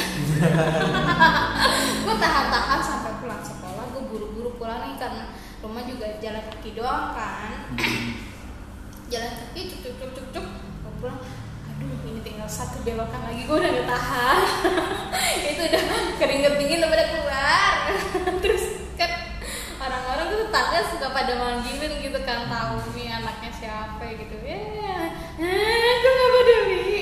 gue 2.03 2.15
tahan-tahan 2.19 2.79
sampai 2.83 3.13
pulang 3.23 3.39
sekolah 3.39 3.83
gue 3.95 4.03
buru-buru 4.11 4.59
pulang 4.59 4.91
nih 4.91 4.99
karena 4.99 5.31
rumah 5.63 5.87
juga 5.87 6.19
jalan 6.19 6.43
kaki 6.51 6.75
doang 6.75 7.15
kan 7.15 7.71
jalan 9.07 9.31
kaki 9.31 9.61
cuk 9.71 9.79
cuk 9.79 9.95
cuk 9.95 10.11
cuk 10.11 10.27
cuk 10.35 10.47
gue 10.83 10.93
pulang 10.99 11.19
aduh 11.83 11.99
ini 12.07 12.19
tinggal 12.23 12.47
satu 12.47 12.79
belokan 12.87 13.21
lagi 13.27 13.43
gue 13.43 13.57
udah 13.59 13.71
gak 13.75 13.87
tahan 13.91 14.39
itu 15.51 15.61
udah 15.67 15.83
keringet 16.15 16.53
dingin 16.55 16.79
udah 16.79 16.91
pada 16.95 17.05
keluar 17.11 17.73
terus 18.43 18.63
kan 18.95 19.11
orang-orang 19.83 20.25
tuh 20.31 20.39
tetangga 20.47 20.79
suka 20.87 21.07
pada 21.11 21.33
manggilin 21.35 21.93
gitu 21.99 22.19
kan 22.23 22.47
tahu 22.47 22.79
nih 22.95 23.11
anaknya 23.19 23.51
siapa 23.51 24.03
gitu 24.15 24.35
ya 24.47 25.11
eh, 25.43 25.91
gue 25.99 26.11
gak 26.15 26.31
peduli 26.31 26.95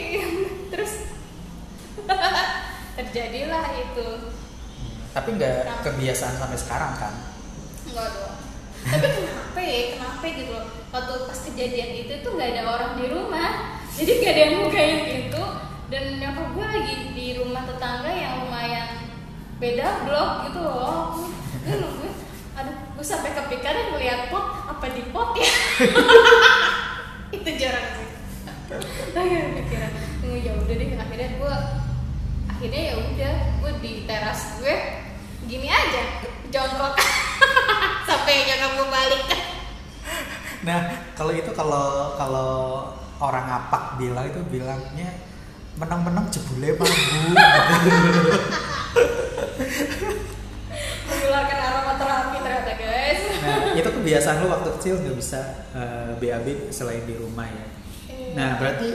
terus 0.73 0.93
terjadilah 2.97 3.65
itu 3.77 4.09
Tapi 5.11 5.35
nggak 5.35 5.83
kebiasaan 5.83 6.39
sampai 6.39 6.55
sekarang 6.55 6.95
kan? 6.95 7.11
Enggak 7.83 8.15
dong. 8.15 8.35
Tapi 8.87 9.07
kenapa 9.11 9.59
ya? 9.59 9.81
Kenapa 9.99 10.23
gitu 10.23 10.51
loh? 10.55 10.67
Waktu 10.87 11.13
pas 11.27 11.39
kejadian 11.51 11.91
itu 11.99 12.13
tuh 12.23 12.31
nggak 12.39 12.55
ada 12.55 12.63
orang 12.63 12.91
di 12.95 13.11
rumah, 13.11 13.80
jadi 13.99 14.11
gak 14.23 14.31
ada 14.31 14.41
yang 14.47 14.55
bukain 14.63 14.99
pintu 15.03 15.43
dan 15.91 16.03
nyokap 16.23 16.47
gue 16.55 16.65
lagi 16.65 16.95
di 17.11 17.25
rumah 17.35 17.67
tetangga 17.67 18.11
yang 18.15 18.47
lumayan 18.47 19.11
beda 19.59 20.07
blok 20.07 20.31
gitu 20.49 20.59
loh. 20.63 21.27
Gue 21.61 21.75
nungguin, 21.77 22.13
aduh, 22.57 22.75
gue 22.97 23.05
sampai 23.05 23.35
kepikiran 23.35 23.93
ngeliat 23.93 24.31
pot 24.31 24.71
apa 24.71 24.85
di 24.89 25.03
pot 25.11 25.37
ya? 25.37 25.51
itu 27.37 27.49
jarang 27.59 27.87
sih. 27.99 28.09
Akhirnya 29.11 29.53
pikiran, 29.59 29.91
"Oh, 30.25 30.37
ya 30.39 30.53
deh. 30.65 30.89
Akhirnya 30.95 31.29
gue, 31.37 31.55
akhirnya 32.47 32.81
ya 32.81 32.93
udah, 32.95 33.35
gue 33.61 33.71
di 33.83 33.91
teras 34.07 34.57
gue 34.63 34.75
gini 35.45 35.67
aja, 35.67 36.23
jongkok 36.49 36.95
sampai 38.07 38.47
nyokap 38.47 38.71
gue 38.79 38.87
balik. 38.87 39.23
Nah, 40.65 40.79
kalau 41.13 41.33
itu 41.35 41.51
kalau 41.51 42.15
kalau 42.15 42.53
orang 43.21 43.45
ngapak 43.47 44.01
bilang 44.01 44.25
itu 44.27 44.41
bilangnya 44.49 45.09
menang-menang 45.77 46.27
jebule 46.33 46.75
gitu. 46.75 46.83
mengeluarkan 51.07 51.57
aroma 51.63 51.93
terapi 51.95 52.37
ternyata 52.43 52.73
guys. 52.75 53.21
Nah, 53.41 53.71
itu 53.77 53.89
kebiasaan 53.89 54.43
lu 54.43 54.47
waktu 54.51 54.69
kecil 54.81 54.99
nggak 54.99 55.17
bisa 55.17 55.39
eh, 55.71 56.11
BAB 56.19 56.73
selain 56.73 57.05
di 57.07 57.15
rumah 57.15 57.47
ya. 57.47 57.65
Iya. 58.11 58.35
Nah, 58.35 58.49
berarti 58.59 58.89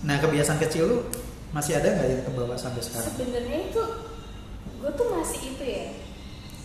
nah 0.00 0.16
kebiasaan 0.20 0.60
kecil 0.60 0.84
lu 0.88 0.98
masih 1.50 1.76
ada 1.76 1.92
nggak 1.92 2.08
yang 2.08 2.22
kebawa 2.24 2.54
sampai 2.54 2.80
sekarang 2.80 3.10
sebenarnya 3.10 3.58
itu 3.68 3.84
gue 4.80 4.90
tuh 4.96 5.06
masih 5.12 5.40
itu 5.50 5.64
ya 5.66 5.86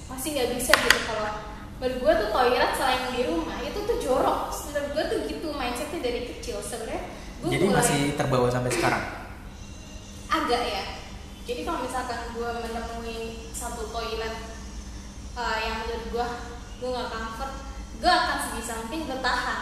masih 0.08 0.30
nggak 0.38 0.50
bisa 0.56 0.72
gitu 0.72 1.00
kalau 1.10 1.55
menurut 1.75 1.98
gue 2.00 2.13
tuh 2.15 2.29
toilet 2.32 2.72
selain 2.74 3.03
di 3.12 3.22
rumah 3.27 3.58
itu 3.60 3.79
tuh 3.84 3.98
jorok 4.00 4.39
menurut 4.70 4.89
gue 4.91 5.03
tuh 5.05 5.20
gitu 5.27 5.48
mindsetnya 5.51 6.00
dari 6.00 6.22
kecil 6.29 6.58
sebenarnya 6.60 7.03
gue 7.44 7.50
jadi 7.51 7.65
masih 7.67 8.00
terbawa 8.15 8.48
sampai 8.48 8.72
sekarang 8.72 9.03
agak 10.27 10.62
ya 10.63 10.84
jadi 11.46 11.62
kalau 11.62 11.84
misalkan 11.84 12.34
gue 12.34 12.50
menemui 12.63 13.17
satu 13.51 13.88
toilet 13.89 14.36
uh, 15.34 15.58
yang 15.60 15.84
menurut 15.84 16.05
gue 16.10 16.27
gue 16.75 16.89
nggak 16.89 17.10
comfort 17.10 17.53
gue 17.96 18.12
akan 18.12 18.38
sebisa 18.41 18.74
mungkin 18.82 19.01
bertahan 19.08 19.60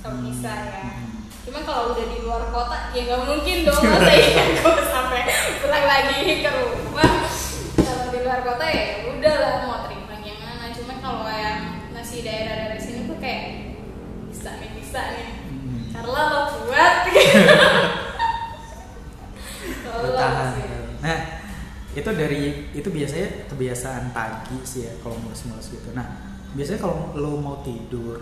kalau 0.00 0.16
Hmm. 0.16 0.26
bisa 0.26 0.52
ya 0.66 0.82
Hmm. 0.82 1.08
Cuman 1.40 1.64
kalau 1.64 1.96
udah 1.96 2.04
di 2.04 2.20
luar 2.20 2.52
kota 2.52 2.92
ya 2.92 3.00
nggak 3.00 3.22
mungkin 3.24 3.56
dong 3.64 3.80
masa 3.80 4.12
iya 4.12 4.44
gue 4.60 4.74
sampai 4.86 5.22
pulang 5.56 5.86
lagi 5.88 6.44
ke 6.44 6.50
rumah. 6.52 7.12
Kalau 7.74 8.06
di 8.08 8.18
luar 8.20 8.40
kota 8.44 8.64
ya 8.68 8.84
udah 9.08 9.34
lah 9.40 9.52
mau 9.64 9.78
terima 9.84 9.99
kalau 11.10 11.34
yang 11.34 11.90
masih 11.90 12.22
daerah 12.22 12.70
dari 12.70 12.78
sini 12.78 13.10
tuh 13.10 13.18
kayak 13.18 13.74
bisa 14.30 14.62
nih 14.62 14.70
bisa 14.78 15.00
nih. 15.18 15.28
Hmm. 15.50 15.90
Carla 15.90 16.22
lo 16.30 16.40
kuat. 16.54 16.94
Bertahan 19.90 20.70
nah 21.00 21.18
itu 21.90 22.10
dari 22.12 22.70
itu 22.76 22.86
biasanya 22.86 23.50
kebiasaan 23.50 24.14
pagi 24.14 24.60
sih 24.62 24.86
ya 24.86 24.92
kalau 25.00 25.16
mulus-mulus 25.18 25.72
gitu 25.74 25.90
nah 25.96 26.06
biasanya 26.54 26.80
kalau 26.86 27.10
lo 27.16 27.40
mau 27.40 27.64
tidur 27.64 28.20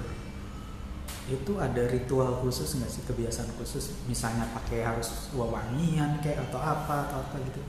itu 1.28 1.52
ada 1.61 1.85
ritual 1.92 2.40
khusus 2.40 2.80
nggak 2.80 2.88
sih 2.88 3.04
kebiasaan 3.04 3.52
khusus 3.61 3.92
misalnya 4.09 4.49
pakai 4.57 4.80
harus 4.80 5.28
wewangian 5.37 6.16
kayak 6.25 6.49
atau 6.49 6.57
apa 6.57 7.11
atau 7.11 7.21
apa 7.21 7.37
gitu 7.45 7.61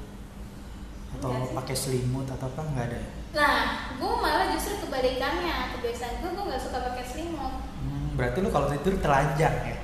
atau 1.20 1.52
pakai 1.58 1.76
selimut 1.76 2.30
atau 2.32 2.48
apa 2.48 2.62
nggak 2.64 2.86
ada 2.86 2.98
ya? 3.02 3.10
Nah, 3.30 3.94
gue 3.94 4.10
malah 4.10 4.50
justru 4.58 4.82
kebalikannya. 4.86 5.78
Kebiasaan 5.78 6.26
gue 6.26 6.30
gue 6.34 6.46
nggak 6.50 6.64
suka 6.66 6.82
pakai 6.82 7.06
selimut. 7.06 7.54
Hmm, 7.86 8.18
berarti 8.18 8.42
lo 8.42 8.50
kalau 8.50 8.74
tidur 8.74 8.98
telanjang 8.98 9.56
ya? 9.70 9.78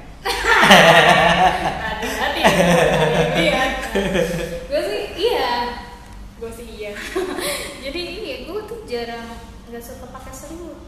Hati-hati 1.85 2.41
lihat 3.37 3.77
gue 4.65 4.81
sih 4.81 5.03
iya. 5.13 5.77
Gue 6.41 6.49
sih 6.57 6.65
iya. 6.65 6.97
Jadi 7.85 8.01
iya 8.25 8.35
gue 8.49 8.59
tuh 8.65 8.81
jarang 8.89 9.29
nggak 9.69 9.83
suka 9.85 10.09
pakai 10.09 10.33
selimut. 10.33 10.81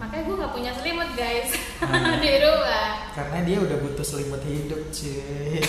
Makanya 0.00 0.22
gue 0.24 0.36
nggak 0.40 0.54
punya 0.56 0.72
selimut 0.80 1.10
guys. 1.20 1.52
Hmm. 1.84 2.16
di 2.24 2.32
rumah. 2.40 3.12
Karena 3.12 3.44
dia 3.44 3.60
udah 3.60 3.76
butuh 3.84 4.06
selimut 4.08 4.40
hidup 4.48 4.80
cuy. 4.88 5.60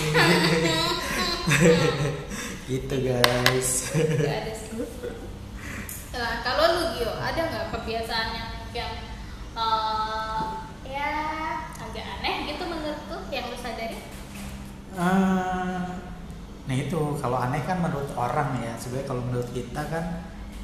Gitu 2.68 2.96
guys. 3.04 3.92
Gak 3.96 4.32
ada 4.32 4.52
sih 4.56 5.27
nah 6.08 6.40
kalau 6.40 6.64
lu 6.78 6.84
Gio 6.96 7.12
ada 7.20 7.40
nggak 7.52 7.66
kebiasaan 7.74 8.28
yang 8.32 8.50
yang 8.72 8.92
eh, 9.52 10.44
ya 10.88 11.10
agak 11.76 12.04
aneh 12.20 12.48
gitu 12.48 12.62
menurut 12.64 13.00
lu 13.12 13.18
yang 13.28 13.52
lu 13.52 13.56
sadari? 13.60 13.98
Eh, 14.98 15.82
nah 16.66 16.74
itu 16.74 17.00
kalau 17.20 17.38
aneh 17.38 17.62
kan 17.62 17.78
menurut 17.84 18.10
orang 18.16 18.58
ya. 18.64 18.72
Sebenarnya 18.80 19.06
kalau 19.06 19.22
menurut 19.28 19.50
kita 19.52 19.82
kan 19.86 20.04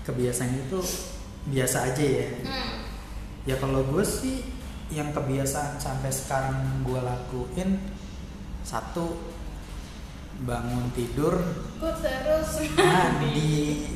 kebiasaan 0.08 0.68
itu 0.68 0.80
biasa 1.52 1.92
aja 1.92 2.04
ya. 2.04 2.28
Hmm. 2.44 2.88
ya 3.44 3.60
kalau 3.60 3.84
gue 3.84 4.04
sih 4.04 4.40
yang 4.88 5.12
kebiasaan 5.12 5.76
sampai 5.76 6.08
sekarang 6.08 6.80
gue 6.84 6.96
lakuin 6.96 7.76
satu 8.64 9.20
bangun 10.48 10.88
tidur. 10.96 11.36
Gue 11.76 11.92
terus. 12.00 12.64
Mandi 12.80 13.92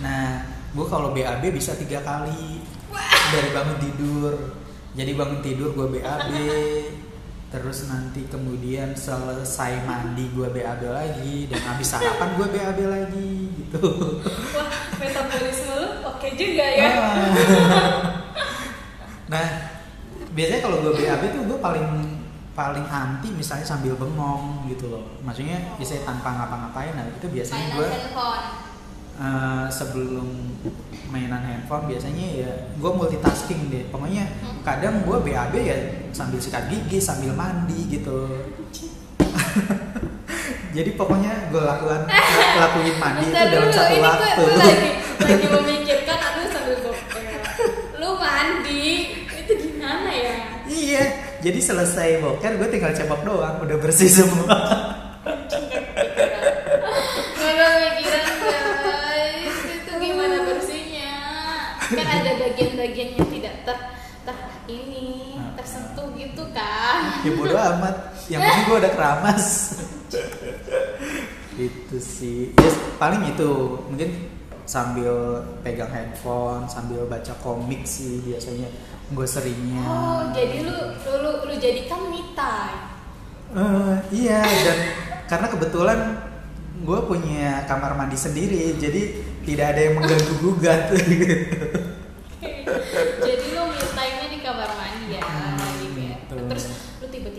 nah 0.00 0.55
gue 0.76 0.86
kalau 0.86 1.16
BAB 1.16 1.42
bisa 1.56 1.72
tiga 1.80 2.04
kali. 2.04 2.60
Dari 3.32 3.48
bangun 3.56 3.78
tidur. 3.80 4.32
Jadi 4.92 5.10
bangun 5.16 5.40
tidur 5.40 5.72
gue 5.72 5.86
BAB 5.98 6.30
terus 7.46 7.86
nanti 7.86 8.26
kemudian 8.26 8.92
selesai 8.92 9.80
mandi 9.88 10.28
gue 10.36 10.48
BAB 10.52 10.82
lagi. 10.92 11.48
Dan 11.48 11.60
habis 11.64 11.88
sarapan 11.88 12.36
gue 12.36 12.46
BAB 12.52 12.78
lagi 12.84 13.32
gitu. 13.56 13.82
Wah 14.52 14.68
metabolisme 15.00 15.72
lu 15.72 15.90
oke 16.04 16.28
juga 16.36 16.66
ya. 16.68 16.88
Ah. 16.92 17.28
nah 19.32 19.46
biasanya 20.36 20.60
kalau 20.60 20.84
gue 20.84 20.92
BAB 20.92 21.22
tuh 21.32 21.42
gue 21.48 21.58
paling 21.58 21.88
paling 22.56 22.88
anti 22.88 23.28
misalnya 23.32 23.64
sambil 23.64 23.96
bengong 23.96 24.68
gitu 24.68 24.92
loh. 24.92 25.04
Maksudnya 25.24 25.76
biasanya 25.80 26.04
tanpa 26.04 26.36
ngapa-ngapain 26.36 26.92
nah 26.92 27.04
itu 27.08 27.26
biasanya 27.32 27.66
gue 27.80 27.88
Eh, 29.16 29.66
sebelum 29.66 30.28
mainan 31.08 31.40
handphone 31.40 31.88
biasanya 31.88 32.26
ya 32.36 32.50
gue 32.70 32.90
multitasking 32.92 33.72
deh. 33.72 33.88
Pokoknya 33.88 34.28
Hmm. 34.36 34.60
kadang 34.60 35.00
gue 35.02 35.16
BAB 35.22 35.54
ya 35.56 35.76
sambil 36.10 36.36
sikat 36.36 36.68
gigi 36.68 37.00
sambil 37.00 37.32
mandi 37.32 37.88
gitu. 37.88 38.28
Jadi 40.76 40.90
pokoknya 40.92 41.48
gue 41.48 41.56
lakukan 41.58 42.04
lakuin 42.60 42.96
mandi 42.98 43.24
itu 43.24 43.32
dalam 43.32 43.70
satu 43.70 43.88
ini 43.88 43.96
gue, 43.96 44.04
waktu. 44.04 44.42
gue 44.42 44.52
lagi 44.54 44.90
lagi 45.24 45.46
memikirkan 45.48 46.18
aduh 46.20 46.46
sambil 46.46 46.76
gopel 46.78 47.24
lu 47.96 48.10
mandi 48.20 48.84
itu 49.32 49.52
gimana 49.56 50.10
ya? 50.12 50.36
Iya 50.62 51.04
jadi 51.38 51.56
selesai 51.58 52.20
boker 52.20 52.52
gue 52.54 52.68
tinggal 52.68 52.92
cebok 52.92 53.24
doang 53.24 53.56
udah 53.58 53.76
bersih 53.78 54.10
semua 54.10 54.52
ya 67.26 67.32
bodo 67.34 67.56
amat. 67.58 67.96
Yang 68.26 68.40
penting 68.46 68.64
gue 68.66 68.76
udah 68.82 68.92
keramas. 68.94 69.44
Itu 71.68 71.96
sih. 71.98 72.54
Ya 72.54 72.70
paling 72.98 73.22
itu. 73.32 73.80
Mungkin 73.88 74.10
sambil 74.66 75.40
pegang 75.62 75.88
handphone 75.88 76.66
sambil 76.68 77.06
baca 77.10 77.32
komik 77.42 77.82
sih 77.88 78.22
biasanya. 78.22 78.68
Gue 79.10 79.26
seringnya. 79.26 79.82
Oh 79.82 80.20
jadi 80.34 80.66
lu 80.66 80.76
lu 80.90 81.14
lu, 81.22 81.32
lu 81.48 81.54
jadikan 81.56 82.12
me 82.12 82.34
time. 82.36 82.80
Eh, 83.56 83.94
iya. 84.10 84.42
Dan 84.42 84.78
karena 85.26 85.46
kebetulan 85.50 85.98
gue 86.86 87.00
punya 87.08 87.64
kamar 87.64 87.96
mandi 87.96 88.18
sendiri 88.20 88.76
jadi 88.76 89.02
tidak 89.48 89.66
ada 89.72 89.80
yang 89.80 89.94
mengganggu 89.96 90.34
gugat 90.44 90.92
jadi 93.26 93.46
lu 93.56 93.62
me 93.72 94.26
di 94.28 94.38
kamar 94.44 94.70
mandi 94.76 95.16
ya? 95.16 95.22
Hmm, 95.24 95.65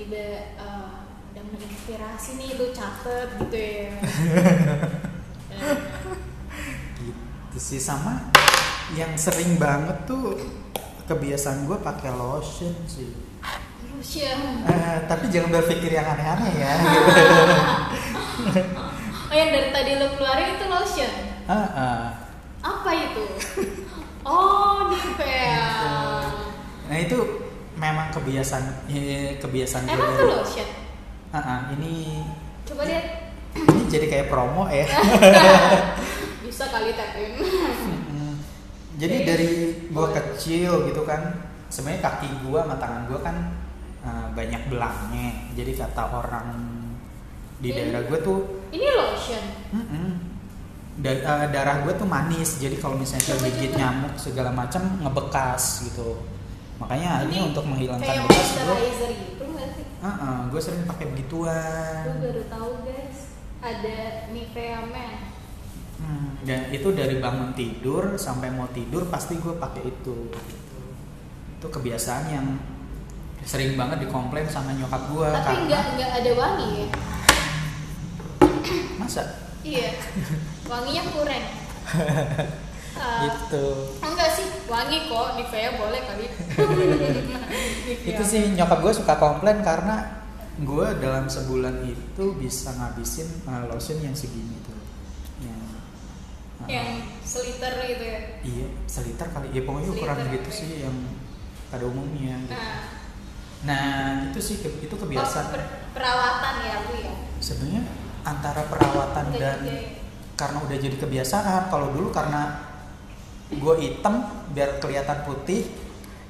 tiba-tiba 0.08 0.56
eh, 0.56 0.88
udah 1.36 1.44
menginspirasi 1.52 2.40
nih 2.40 2.56
lu 2.56 2.72
catet 2.72 3.28
gitu 3.44 3.60
ya. 3.60 3.92
Eh, 5.58 5.74
gitu 7.04 7.58
sih 7.60 7.82
sama 7.82 8.32
yang 8.96 9.12
sering 9.20 9.60
banget 9.60 10.08
tuh 10.08 10.40
kebiasaan 11.12 11.68
gue 11.68 11.76
pakai 11.84 12.16
lotion 12.16 12.72
sih. 12.88 13.12
Lotion? 13.92 14.64
Eh, 14.64 14.98
tapi 15.12 15.28
jangan 15.28 15.60
berpikir 15.60 15.92
yang 15.92 16.08
aneh-aneh 16.08 16.56
ya. 16.56 16.72
oh 19.28 19.36
yang 19.36 19.52
dari 19.52 19.70
tadi 19.76 19.92
lu 20.00 20.08
keluarin 20.16 20.56
itu 20.56 20.66
lotion? 20.72 21.12
Ah, 21.52 21.68
ah. 21.76 22.04
apa 22.64 22.92
itu? 22.96 23.24
Oh 24.28 24.92
Nivea 24.92 25.72
Nah 26.92 26.98
itu 27.00 27.47
memang 27.78 28.10
kebiasaan 28.10 28.66
eh, 28.90 29.38
kebiasaan 29.38 29.86
gue 29.86 29.94
emang 29.94 30.12
dari- 30.12 30.34
lotion 30.34 30.70
Ah, 31.28 31.38
ah, 31.38 31.60
ini 31.72 32.24
coba 32.64 32.84
lihat 32.84 33.06
ini 33.54 33.84
jadi 33.88 34.06
kayak 34.08 34.28
promo 34.28 34.64
ya. 34.68 34.88
bisa 36.44 36.68
kali 36.68 36.96
tapin. 36.96 37.36
Jadi 38.98 39.16
dari 39.22 39.50
gua 39.90 40.10
kecil 40.10 40.88
gitu 40.88 41.04
kan, 41.04 41.36
sebenarnya 41.68 42.02
kaki 42.02 42.28
gua 42.42 42.64
sama 42.64 42.76
tangan 42.78 43.04
gua 43.06 43.20
kan 43.22 43.36
eh, 44.02 44.28
banyak 44.32 44.72
belangnya. 44.72 45.52
Jadi 45.54 45.72
kata 45.76 46.04
orang 46.08 46.48
di 47.60 47.70
Ini- 47.70 47.78
daerah 47.78 48.02
gua 48.08 48.20
tuh 48.22 48.40
ini 48.72 48.88
lotion. 48.88 49.44
Da- 50.98 51.14
eh, 51.14 51.48
darah 51.52 51.86
gue 51.86 51.94
tuh 51.94 52.10
manis 52.10 52.58
jadi 52.58 52.74
kalau 52.74 52.98
misalnya 52.98 53.38
coba. 53.38 53.78
nyamuk 53.78 54.14
segala 54.18 54.50
macam 54.50 54.82
ngebekas 54.98 55.86
gitu 55.86 56.18
makanya 56.78 57.26
ini 57.26 57.38
untuk 57.42 57.66
menghilangkan 57.66 58.06
kayak 58.06 58.24
bekas 58.26 58.50
gue 58.54 58.78
gitu 59.12 59.44
nggak 59.44 59.70
sih? 59.74 59.86
Gue 60.48 60.62
sering 60.62 60.84
pakai 60.86 61.06
gue 61.06 61.14
begituan 61.18 62.04
baru 62.22 62.44
tahu 62.48 62.72
guys. 62.86 63.20
Ada 63.58 64.30
Nivea 64.30 64.86
Men 64.94 65.34
Hmm, 65.98 66.38
dan 66.46 66.70
itu 66.70 66.94
dari 66.94 67.18
bangun 67.18 67.58
tidur 67.58 68.14
sampai 68.22 68.54
mau 68.54 68.70
tidur 68.70 69.10
pasti 69.10 69.34
gue 69.42 69.58
pakai 69.58 69.82
itu. 69.82 70.30
Itu 71.58 71.68
kebiasaan 71.74 72.24
yang 72.30 72.46
sering 73.42 73.74
banget 73.74 74.06
dikomplain 74.06 74.46
sama 74.46 74.78
nyokap 74.78 75.10
gue 75.10 75.30
Tapi 75.34 75.42
karena 75.42 75.66
nggak 75.66 75.84
nggak 75.98 76.12
ada 76.22 76.32
wangi 76.38 76.70
ya. 76.70 76.88
masa? 79.02 79.24
Iya. 79.66 79.90
Wanginya 80.70 81.04
kurang. 81.10 81.46
Eh, 82.98 83.20
gitu 83.30 83.66
enggak 84.02 84.30
sih, 84.34 84.48
wangi 84.66 85.06
kok. 85.06 85.28
Nivea 85.38 85.70
boleh 85.78 86.02
kali. 86.02 86.26
Nivea. 86.34 87.22
itu 88.12 88.24
sih 88.26 88.42
nyokap 88.58 88.80
gue 88.82 88.94
suka 88.98 89.14
komplain 89.22 89.62
karena 89.62 90.26
gue 90.58 90.88
dalam 90.98 91.30
sebulan 91.30 91.86
itu 91.86 92.26
bisa 92.42 92.74
ngabisin 92.74 93.46
uh, 93.46 93.70
lotion 93.70 94.02
yang 94.02 94.18
segini 94.18 94.58
tuh 94.66 94.74
yang 95.46 95.60
uh, 96.66 96.66
yang 96.66 96.88
seliter 97.22 97.78
gitu 97.86 98.04
ya. 98.04 98.20
iya 98.42 98.68
seliter 98.90 99.30
kali 99.30 99.54
ya 99.54 99.62
pokoknya 99.62 99.94
ukuran 99.94 100.18
gitu 100.34 100.50
sih 100.50 100.82
yang 100.82 100.98
pada 101.70 101.86
umumnya 101.86 102.42
gitu. 102.50 102.58
Nah, 102.58 102.82
nah 103.70 103.94
itu 104.34 104.40
sih 104.42 104.56
itu 104.66 104.90
oh, 104.90 105.00
kebiasaan 105.06 105.46
per- 105.54 105.94
perawatan 105.94 106.56
ya 106.66 106.76
bu 106.90 106.94
ya. 107.06 107.14
sebenarnya 107.38 107.82
antara 108.26 108.66
perawatan 108.66 109.26
dan 109.38 109.62
ya. 109.62 109.78
karena 110.34 110.58
udah 110.66 110.78
jadi 110.78 110.98
kebiasaan 110.98 111.70
kalau 111.70 111.94
dulu 111.94 112.10
karena 112.10 112.67
gue 113.50 113.76
hitam 113.78 114.14
biar 114.50 114.78
kelihatan 114.78 115.24
putih 115.24 115.68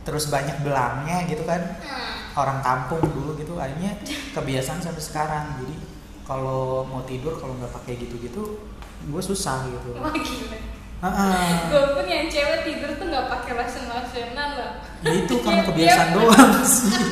terus 0.01 0.27
banyak 0.27 0.61
belangnya 0.61 1.25
gitu 1.25 1.43
kan 1.43 1.61
Hmm. 1.81 2.13
orang 2.37 2.59
kampung 2.61 3.01
dulu 3.03 3.33
gitu 3.33 3.57
akhirnya 3.57 3.97
kebiasaan 4.31 4.77
sampai 4.77 5.01
sekarang 5.01 5.45
jadi 5.57 5.75
kalau 6.21 6.83
mau 6.83 7.01
tidur 7.01 7.33
kalau 7.33 7.57
nggak 7.57 7.73
pakai 7.73 7.97
gitu-gitu 7.97 8.61
gue 9.03 9.21
susah 9.23 9.65
gitu 9.65 9.95
Wah 9.95 10.11
gila. 10.11 10.57
Heeh. 10.97 11.45
Gue 11.67 11.83
pun 11.93 12.05
yang 12.05 12.25
cewek 12.25 12.61
tidur 12.63 12.89
tuh 12.93 13.05
nggak 13.07 13.25
pakai 13.27 13.51
lotion 13.53 13.85
lotionan 13.85 14.49
lah. 14.53 14.71
Ya 14.99 15.13
itu 15.15 15.33
karena 15.39 15.61
kebiasaan 15.63 16.09
doang 16.11 16.53
sih 16.63 17.05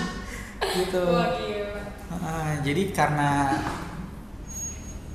gitu 0.75 1.01
Wah 1.07 1.29
gila. 1.33 1.81
Heeh, 2.05 2.49
jadi 2.61 2.81
karena 2.91 3.29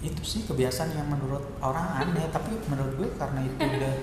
itu 0.01 0.23
sih 0.25 0.43
kebiasaan 0.43 0.91
yang 0.91 1.07
menurut 1.07 1.45
orang 1.61 1.87
aneh 1.99 2.25
tapi 2.31 2.57
menurut 2.67 2.95
gue 2.97 3.09
karena 3.15 3.41
itu 3.43 3.59
udah 3.61 3.95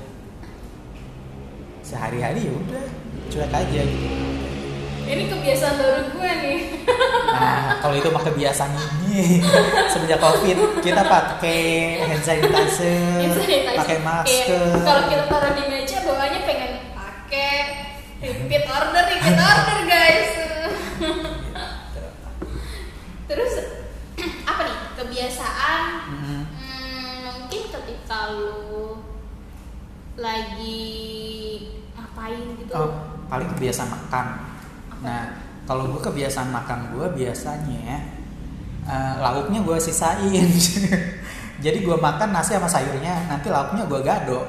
sehari-hari 1.87 2.43
ya 2.43 2.51
udah 2.51 2.83
cuek 3.31 3.51
aja 3.55 3.81
gitu 3.87 4.27
Ini 5.07 5.23
kebiasaan 5.31 5.79
baru 5.79 6.03
gue 6.19 6.31
nih. 6.43 6.59
Nah, 7.31 7.79
kalau 7.79 7.95
itu 7.95 8.11
mah 8.11 8.27
kebiasaan 8.27 8.75
ini 8.75 9.39
semenjak 9.95 10.19
covid 10.19 10.83
kita 10.83 10.99
pakai 10.99 11.63
hand 12.03 12.19
sanitizer, 12.27 13.31
pakai 13.71 14.03
masker. 14.03 14.83
Kalau 14.83 15.07
kita 15.07 15.31
taruh 15.31 15.55
di 15.55 15.63
meja 15.71 16.03
bawahnya 16.03 16.43
pengen 16.43 16.91
pakai 16.91 17.51
repeat 18.19 18.67
order, 18.67 19.03
repeat 19.07 19.39
order 19.39 19.79
guys. 19.87 20.29
Terus 23.31 23.53
apa 24.43 24.61
nih 24.67 24.77
kebiasaan? 24.99 25.83
Mm-mm. 26.11 26.41
Hmm, 26.51 27.15
mungkin 27.31 27.61
ketika 27.71 28.35
lu 28.35 28.99
lagi 30.19 30.83
gitu. 32.67 32.75
Oh, 32.75 32.91
paling 33.31 33.47
kebiasaan 33.55 33.87
makan. 33.87 34.25
Nah, 35.01 35.23
kalau 35.63 35.87
gue 35.87 36.01
kebiasaan 36.03 36.51
makan 36.51 36.91
gue 36.91 37.05
biasanya 37.15 38.03
eh, 38.83 39.13
lauknya 39.23 39.63
gue 39.63 39.77
sisain. 39.79 40.47
Jadi 41.65 41.77
gue 41.81 41.97
makan 41.97 42.29
nasi 42.35 42.53
sama 42.53 42.69
sayurnya, 42.69 43.25
nanti 43.25 43.49
lauknya 43.49 43.89
gue 43.89 43.99
gado. 44.05 44.45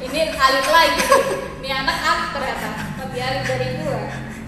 Ini 0.00 0.20
alit 0.30 0.66
lagi. 0.70 1.02
Ini 1.60 1.70
anak 1.82 1.98
apa 1.98 2.24
ternyata 2.34 2.68
alit 3.10 3.42
dari 3.44 3.66
gue. 3.82 4.00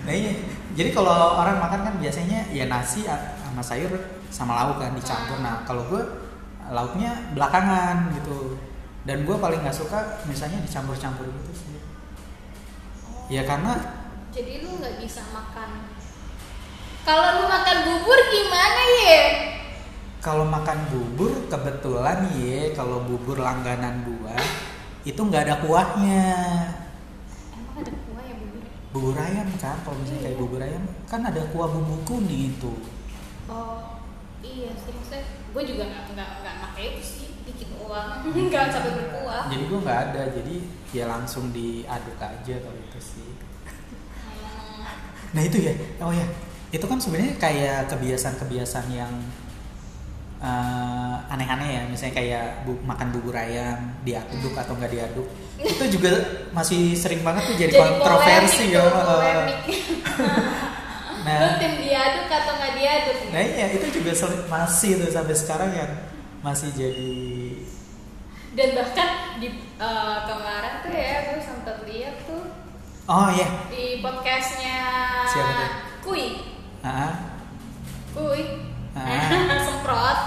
Nah 0.03 0.15
iya, 0.15 0.33
jadi 0.73 0.91
kalau 0.97 1.39
orang 1.39 1.61
makan 1.61 1.81
kan 1.85 1.95
biasanya 2.01 2.49
ya 2.51 2.65
nasi 2.67 3.05
sama 3.07 3.63
sayur 3.63 3.93
sama 4.33 4.57
lauk 4.57 4.81
kan 4.81 4.97
dicampur. 4.97 5.39
Nah 5.45 5.63
kalau 5.69 5.85
gue 5.93 6.03
lauknya 6.73 7.13
belakangan 7.37 8.17
gitu. 8.17 8.57
Dan 9.03 9.27
gue 9.27 9.37
paling 9.37 9.61
nggak 9.67 9.75
suka 9.75 10.23
misalnya 10.31 10.63
dicampur-campur 10.63 11.27
gitu 11.27 11.53
sih. 11.55 11.79
Ya 13.31 13.43
karena 13.49 13.75
Jadi 14.33 14.65
lu 14.65 14.81
nggak 14.81 15.03
bisa 15.03 15.21
makan. 15.35 15.93
Kalau 17.03 17.43
lu 17.43 17.45
makan 17.51 17.77
bubur 17.85 18.19
gimana 18.31 18.83
ya? 19.03 19.25
kalau 20.23 20.47
makan 20.47 20.87
bubur 20.87 21.35
kebetulan 21.51 22.31
ya 22.39 22.71
kalau 22.79 23.03
bubur 23.03 23.43
langganan 23.43 24.07
gua 24.07 24.39
itu 25.03 25.19
nggak 25.19 25.51
ada 25.51 25.57
kuahnya. 25.67 26.31
Emang 27.59 27.83
ada 27.83 27.91
kuah 28.07 28.23
ya 28.23 28.35
bubur? 28.39 28.63
Bubur 28.95 29.17
ayam 29.19 29.51
kan, 29.59 29.83
kalau 29.83 29.99
misalnya 29.99 30.31
kayak 30.31 30.39
bubur 30.39 30.63
ayam 30.63 30.87
kan 31.11 31.27
ada 31.27 31.43
kuah 31.51 31.67
bumbu 31.75 32.07
kuning 32.07 32.55
itu. 32.55 32.71
Oh 33.51 33.99
iya 34.47 34.71
sih 34.79 34.95
maksudnya 34.95 35.27
gue 35.27 35.63
juga 35.67 35.91
nggak 35.91 36.15
nggak 36.15 36.29
nggak 36.47 36.57
pakai 36.71 36.85
itu 36.95 37.03
sih 37.03 37.31
dikit 37.63 37.71
uang. 37.79 38.09
Nggak 38.51 38.65
sampai 38.69 38.93
berkuah. 38.93 39.43
Jadi 39.47 39.63
gua 39.71 39.79
nggak 39.81 40.01
ada, 40.11 40.23
jadi 40.35 40.55
ya 40.91 41.05
langsung 41.07 41.55
diaduk 41.55 42.19
aja 42.19 42.55
kalau 42.59 42.77
itu 42.77 42.99
sih. 43.01 43.31
Hmm, 44.19 44.83
Nah 45.33 45.43
itu 45.43 45.63
ya, 45.63 45.73
oh 45.99 46.11
ya, 46.11 46.27
itu 46.69 46.83
kan 46.83 46.99
sebenarnya 46.99 47.39
kayak 47.39 47.89
kebiasaan-kebiasaan 47.89 48.89
yang 48.91 49.13
eh, 50.43 51.17
aneh-aneh 51.31 51.71
ya, 51.71 51.83
misalnya 51.87 52.15
kayak 52.19 52.47
bu- 52.67 52.83
makan 52.83 53.15
bubur 53.15 53.33
ayam 53.33 53.95
diaduk 54.03 54.53
atau 54.53 54.75
nggak 54.75 54.91
diaduk, 54.91 55.29
itu 55.57 55.85
juga 55.89 56.13
masih 56.51 56.93
sering 56.93 57.23
banget 57.23 57.47
tuh 57.47 57.57
jadi, 57.57 57.73
kontroversi 57.73 58.75
polemik 58.75 59.61
ya. 59.71 59.79
Nah, 61.23 61.55
tim 61.55 61.79
diaduk 61.79 62.27
atau 62.27 62.53
nggak 62.59 62.73
diaduk? 62.75 63.17
nah 63.31 63.39
iya. 63.39 63.67
Itu 63.71 63.87
juga 63.95 64.11
masih 64.51 64.99
tuh 64.99 65.11
sampai 65.15 65.35
sekarang 65.39 65.71
yang 65.71 65.91
masih 66.43 66.71
jadi 66.75 67.15
Dan 68.53 68.69
bahkan 68.77 69.41
di 69.41 69.49
eh, 69.79 70.19
kemarin 70.29 70.75
tuh 70.85 70.93
ya 70.93 71.17
gue 71.31 71.41
sempat 71.41 71.87
lihat 71.89 72.27
tuh 72.29 72.45
oh 73.07 73.29
ya, 73.33 73.49
di 73.71 74.03
podcastnya 74.05 74.79
Siapa 75.31 75.53
tuh? 75.55 75.71
Kui. 76.03 76.27
Ah, 76.83 77.39
Kui. 78.11 78.43
Ah. 78.93 79.31
semprot. 79.71 80.19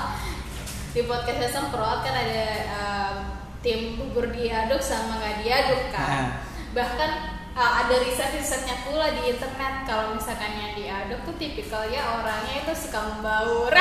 Di 0.96 1.04
podcastnya 1.04 1.52
semprot 1.52 2.00
kan 2.02 2.16
ada 2.16 2.44
eh, 2.64 3.14
tim 3.60 4.00
bubur 4.00 4.32
diaduk 4.32 4.80
sama 4.80 5.20
nggak 5.20 5.44
diaduk 5.44 5.84
kan? 5.92 6.42
Bahkan 6.72 7.12
eh, 7.56 7.72
ada 7.82 7.96
riset-risetnya 8.04 8.76
pula 8.84 9.16
di 9.16 9.32
internet 9.32 9.88
kalau 9.88 10.12
misalkan 10.14 10.52
yang 10.60 10.76
diaduk 10.76 11.24
tuh 11.24 11.36
tipikalnya 11.40 12.20
orangnya 12.20 12.68
itu 12.68 12.74
suka 12.76 13.00
membaur 13.16 13.72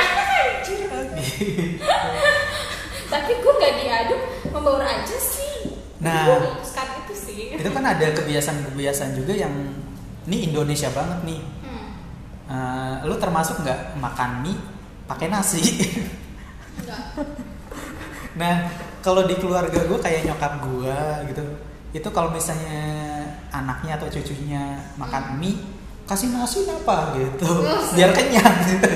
tapi 3.12 3.32
gue 3.37 3.52
nggak 3.58 3.74
diaduk 3.82 4.22
membaur 4.54 4.82
aja 4.82 5.18
sih 5.18 5.74
Nah. 6.04 6.37
memutuskan 6.37 7.00
itu 7.00 7.14
sih 7.16 7.56
itu 7.56 7.70
kan 7.72 7.80
ada 7.80 8.12
kebiasaan-kebiasaan 8.12 9.16
juga 9.16 9.32
yang 9.32 9.72
ini 10.28 10.52
Indonesia 10.52 10.92
banget 10.92 11.24
nih. 11.24 11.40
hmm. 11.40 11.88
Eh, 12.44 12.96
lu 13.08 13.16
termasuk 13.16 13.64
nggak 13.64 13.96
makan 13.96 14.44
mie 14.44 14.60
pakai 15.08 15.32
nasi? 15.32 15.64
nah 18.40 18.68
kalau 19.00 19.24
di 19.24 19.32
keluarga 19.40 19.80
gue 19.80 19.98
kayak 20.00 20.28
nyokap 20.28 20.60
gue 20.60 20.98
gitu, 21.32 21.44
itu 21.96 22.08
kalau 22.12 22.28
misalnya 22.28 23.23
anaknya 23.54 23.92
atau 23.94 24.08
cucunya 24.08 24.62
makan 24.94 25.38
mie 25.38 25.62
kasih 26.04 26.28
nasi 26.30 26.66
apa 26.66 27.14
gitu, 27.14 27.48
biar 27.94 28.10
kenyang. 28.10 28.56
gitu. 28.66 28.90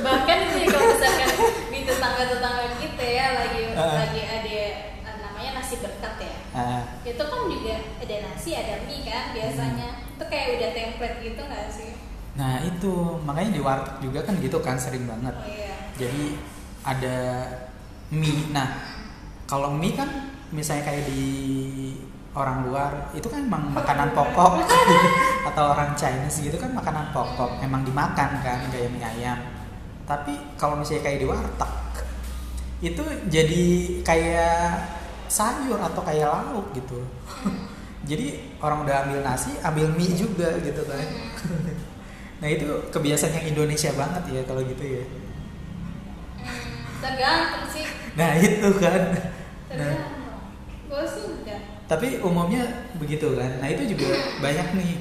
bahkan 0.00 0.38
sih 0.48 0.64
kalau 0.72 0.86
misalkan 0.88 1.28
di 1.68 1.80
tetangga 1.82 2.24
tetangga 2.26 2.66
kita 2.78 3.04
ya 3.04 3.26
lagi 3.34 3.60
Ah. 3.74 4.06
lagi 4.06 4.20
ada 4.22 4.62
namanya 5.18 5.50
nasi 5.58 5.74
berkat 5.78 6.14
ya 6.20 6.34
Ah, 6.54 6.82
itu 7.02 7.18
kan 7.18 7.40
juga 7.44 7.74
ada 7.98 8.16
nasi 8.22 8.50
ada 8.54 8.86
mie 8.86 9.02
kan 9.02 9.34
biasanya 9.34 9.88
itu 10.08 10.24
kayak 10.24 10.48
udah 10.54 10.70
template 10.70 11.18
gitu 11.20 11.40
nggak 11.42 11.66
sih 11.68 11.90
nah 12.34 12.58
itu 12.60 12.92
makanya 13.20 13.50
di 13.50 13.60
warteg 13.60 13.96
juga 14.00 14.20
kan 14.22 14.34
gitu 14.38 14.58
kan 14.58 14.74
sering 14.74 15.04
banget. 15.04 15.34
oh 15.34 15.46
iya 15.46 15.74
Jadi 15.94 16.34
ada 16.82 17.16
mie. 18.10 18.50
Nah, 18.50 18.66
kalau 19.44 19.70
mie 19.70 19.94
kan 19.94 20.10
misalnya 20.50 20.82
kayak 20.84 21.06
di 21.06 21.22
orang 22.34 22.66
luar 22.66 22.92
itu 23.14 23.30
kan 23.30 23.46
emang 23.46 23.70
makanan 23.70 24.10
pokok 24.10 24.66
atau 25.48 25.64
orang 25.70 25.94
Chinese 25.94 26.42
gitu 26.42 26.58
kan 26.58 26.74
makanan 26.74 27.14
pokok 27.14 27.62
emang 27.62 27.86
dimakan 27.86 28.42
kan 28.42 28.60
kayak 28.74 28.90
mie 28.90 29.06
ayam. 29.06 29.38
Tapi 30.04 30.34
kalau 30.58 30.76
misalnya 30.76 31.06
kayak 31.06 31.18
di 31.22 31.26
warteg 31.30 31.72
itu 32.84 33.04
jadi 33.30 33.64
kayak 34.04 34.82
sayur 35.30 35.78
atau 35.78 36.02
kayak 36.02 36.26
lauk 36.26 36.74
gitu. 36.74 37.00
jadi 38.10 38.58
orang 38.60 38.84
udah 38.84 38.94
ambil 39.06 39.22
nasi, 39.22 39.54
ambil 39.62 39.88
mie 39.94 40.12
juga 40.12 40.58
gitu 40.60 40.82
kan. 40.84 41.06
nah 42.42 42.50
itu 42.50 42.66
kebiasaan 42.90 43.40
yang 43.40 43.56
Indonesia 43.56 43.94
banget 43.94 44.22
ya 44.34 44.42
kalau 44.42 44.60
gitu 44.66 44.84
ya. 44.84 45.04
Hmm, 46.42 46.98
tergantung 46.98 47.64
sih 47.70 47.86
Nah 48.18 48.30
itu 48.38 48.68
kan. 48.78 49.02
Nah, 49.70 49.94
tergantung 49.94 50.13
tapi 51.84 52.18
umumnya 52.24 52.90
begitu 52.96 53.36
kan. 53.36 53.60
Nah 53.60 53.68
itu 53.68 53.96
juga 53.96 54.08
banyak 54.40 54.68
nih 54.78 54.92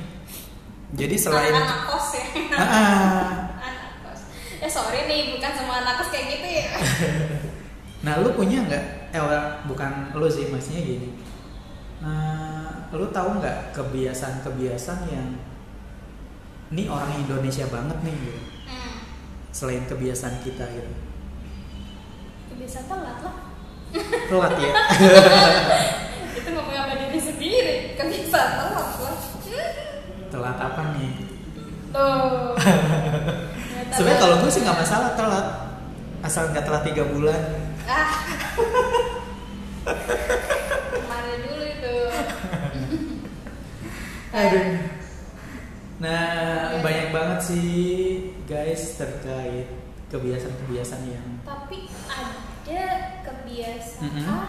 Jadi 0.94 1.16
selain 1.18 1.56
anak 1.58 1.90
kos 1.90 2.14
ya 2.14 2.26
Ah, 2.60 3.50
anak 3.58 4.06
kos 4.06 4.22
eh 4.62 4.70
sorry 4.70 5.10
nih 5.10 5.34
bukan 5.34 5.52
semua 5.58 5.82
anak 5.82 5.98
kos 6.04 6.10
kayak 6.14 6.28
gitu 6.38 6.48
ya 6.48 6.68
Nah, 8.04 8.20
lu 8.20 8.36
punya 8.36 8.60
nggak? 8.68 9.16
Eh, 9.16 9.24
bukan 9.64 10.12
lu 10.12 10.28
sih, 10.28 10.52
maksudnya 10.52 10.84
gini. 10.84 11.16
Eh, 12.04 12.70
lu 12.92 13.08
tahu 13.16 13.40
nggak 13.40 13.72
kebiasaan-kebiasaan 13.72 15.08
yang 15.08 15.40
ini 16.76 16.92
orang 16.92 17.16
Indonesia 17.16 17.64
banget 17.72 17.96
nih, 18.04 18.12
gitu. 18.12 18.42
hmm. 18.68 18.94
selain 19.56 19.86
kebiasaan 19.88 20.42
kita 20.44 20.66
gitu. 20.74 20.94
kebiasaan 22.52 22.86
telat 22.90 23.18
lah 23.24 23.38
Telat 24.26 24.54
ya. 24.58 24.74
itu 26.44 26.50
ngomong 26.52 26.76
sama 26.76 26.94
diri 27.00 27.20
sendiri 27.20 27.76
kebiasaan 27.96 28.52
telat 28.60 28.92
lah 29.00 29.18
telat 30.28 30.58
apa 30.60 30.82
nih? 30.92 31.14
tuh 31.88 32.58
Ternyata 32.58 33.94
Sebenarnya 33.96 34.20
kalau 34.20 34.36
gue 34.38 34.50
sih 34.50 34.62
nggak 34.62 34.80
masalah 34.82 35.14
telat, 35.14 35.48
asal 36.22 36.50
nggak 36.50 36.66
telat 36.66 36.84
tiga 36.84 37.06
bulan. 37.06 37.42
ah 37.86 38.12
ke 39.86 41.00
mana 41.04 41.34
dulu 41.40 41.64
itu 41.64 41.96
Aduh. 44.34 44.66
Nah, 46.00 46.28
Iya. 46.74 46.82
banyak 46.82 47.08
banget 47.12 47.40
sih 47.40 47.70
guys 48.44 48.98
terkait 48.98 49.70
kebiasaan-kebiasaan 50.10 51.06
yang 51.08 51.28
tapi 51.44 51.88
ada 52.10 52.84
kebiasaan 53.22 54.04
Mm-mm. 54.04 54.42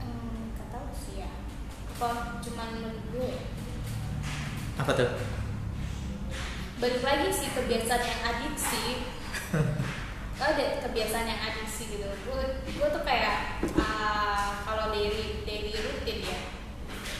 hmm, 0.00 0.40
nggak 0.50 0.68
tahu 0.70 0.86
sih 0.96 1.22
ya 1.22 1.30
kalau 1.94 2.16
cuman 2.40 2.66
menurut 2.74 2.98
gue 3.10 3.30
apa 4.80 4.92
tuh? 4.96 5.10
balik 6.80 7.04
lagi 7.04 7.28
sih 7.28 7.52
kebiasaan 7.52 8.00
yang 8.00 8.20
adiksi. 8.24 9.04
Oh, 10.40 10.48
ada 10.48 10.80
kebiasaan 10.80 11.28
yang 11.28 11.36
adiksi 11.52 11.92
gitu. 11.92 12.08
Gue 12.24 12.64
gue 12.64 12.88
tuh 12.88 13.04
kayak 13.04 13.60
ah, 13.76 14.64
kalau 14.64 14.88
daily 14.88 15.44
daily 15.44 15.76
rutin 15.76 16.24
ya. 16.24 16.40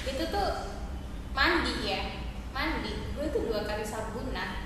Itu 0.08 0.32
tuh 0.32 0.80
mandi 1.36 1.84
ya. 1.84 2.24
Mandi. 2.56 3.12
Gue 3.12 3.28
tuh 3.28 3.52
dua 3.52 3.68
kali 3.68 3.84
sabunan 3.84 4.64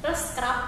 plus 0.00 0.32
scrub. 0.32 0.60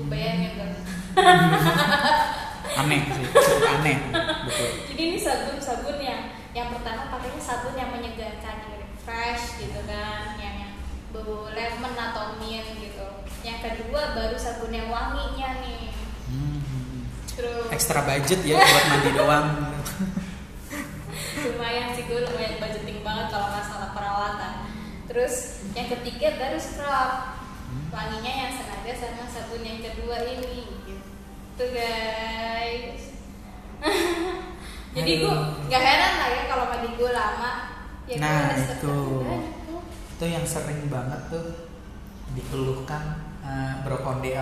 Gue 0.00 0.08
bayangin 0.08 0.58
dong 0.58 0.74
Aneh 2.80 3.06
sih, 3.06 3.22
cukup 3.30 3.62
aneh. 3.78 3.96
Betul. 4.48 4.70
jadi 4.90 5.02
ini 5.06 5.18
sabun 5.20 5.60
sabun 5.62 6.00
yang 6.02 6.34
yang 6.50 6.74
pertama 6.74 7.06
pakainya 7.12 7.38
sabun 7.38 7.78
yang 7.78 7.94
menyegarkan 7.94 8.73
fresh 9.04 9.60
gitu 9.60 9.80
kan 9.84 10.40
yang 10.40 10.74
bau 11.12 11.52
lemon 11.52 11.94
atau 11.94 12.40
mint 12.40 12.66
gitu. 12.80 13.06
Yang 13.44 13.58
kedua 13.70 14.16
baru 14.16 14.36
sabun 14.40 14.72
yang 14.72 14.88
wanginya 14.88 15.60
nih. 15.60 15.92
Hmm. 16.32 17.06
terus 17.28 17.68
Extra 17.70 18.00
budget 18.02 18.40
ya 18.42 18.58
buat 18.58 18.84
mandi 18.90 19.10
doang. 19.20 19.48
lumayan 21.44 21.92
sih 21.92 22.08
gue 22.08 22.24
lumayan 22.24 22.56
budgeting 22.56 23.04
banget 23.04 23.28
kalau 23.28 23.52
masalah 23.52 23.92
perawatan. 23.92 24.54
Terus 25.12 25.60
yang 25.76 25.92
ketiga 25.92 26.40
baru 26.40 26.56
scrub. 26.56 27.12
Wanginya 27.92 28.32
yang 28.48 28.52
senada 28.56 28.92
sama 28.96 29.28
sabun 29.28 29.62
yang 29.62 29.84
kedua 29.84 30.24
ini. 30.24 30.66
Gitu 30.88 31.64
guys. 31.70 33.02
Jadi 34.96 35.12
gue 35.20 35.34
nggak 35.68 35.82
heran 35.84 36.12
lah 36.16 36.28
ya 36.32 36.42
kalau 36.48 36.64
mandi 36.72 36.88
gue 36.96 37.10
lama 37.12 37.73
ya 38.04 38.16
Nah, 38.20 38.52
itu. 38.56 38.84
tuh. 38.84 39.40
itu 40.14 40.24
yang 40.30 40.44
sering 40.46 40.86
banget 40.86 41.20
tuh 41.28 41.70
dikeluhkan 42.34 43.18
eh, 43.44 43.72
brokonde 43.82 44.32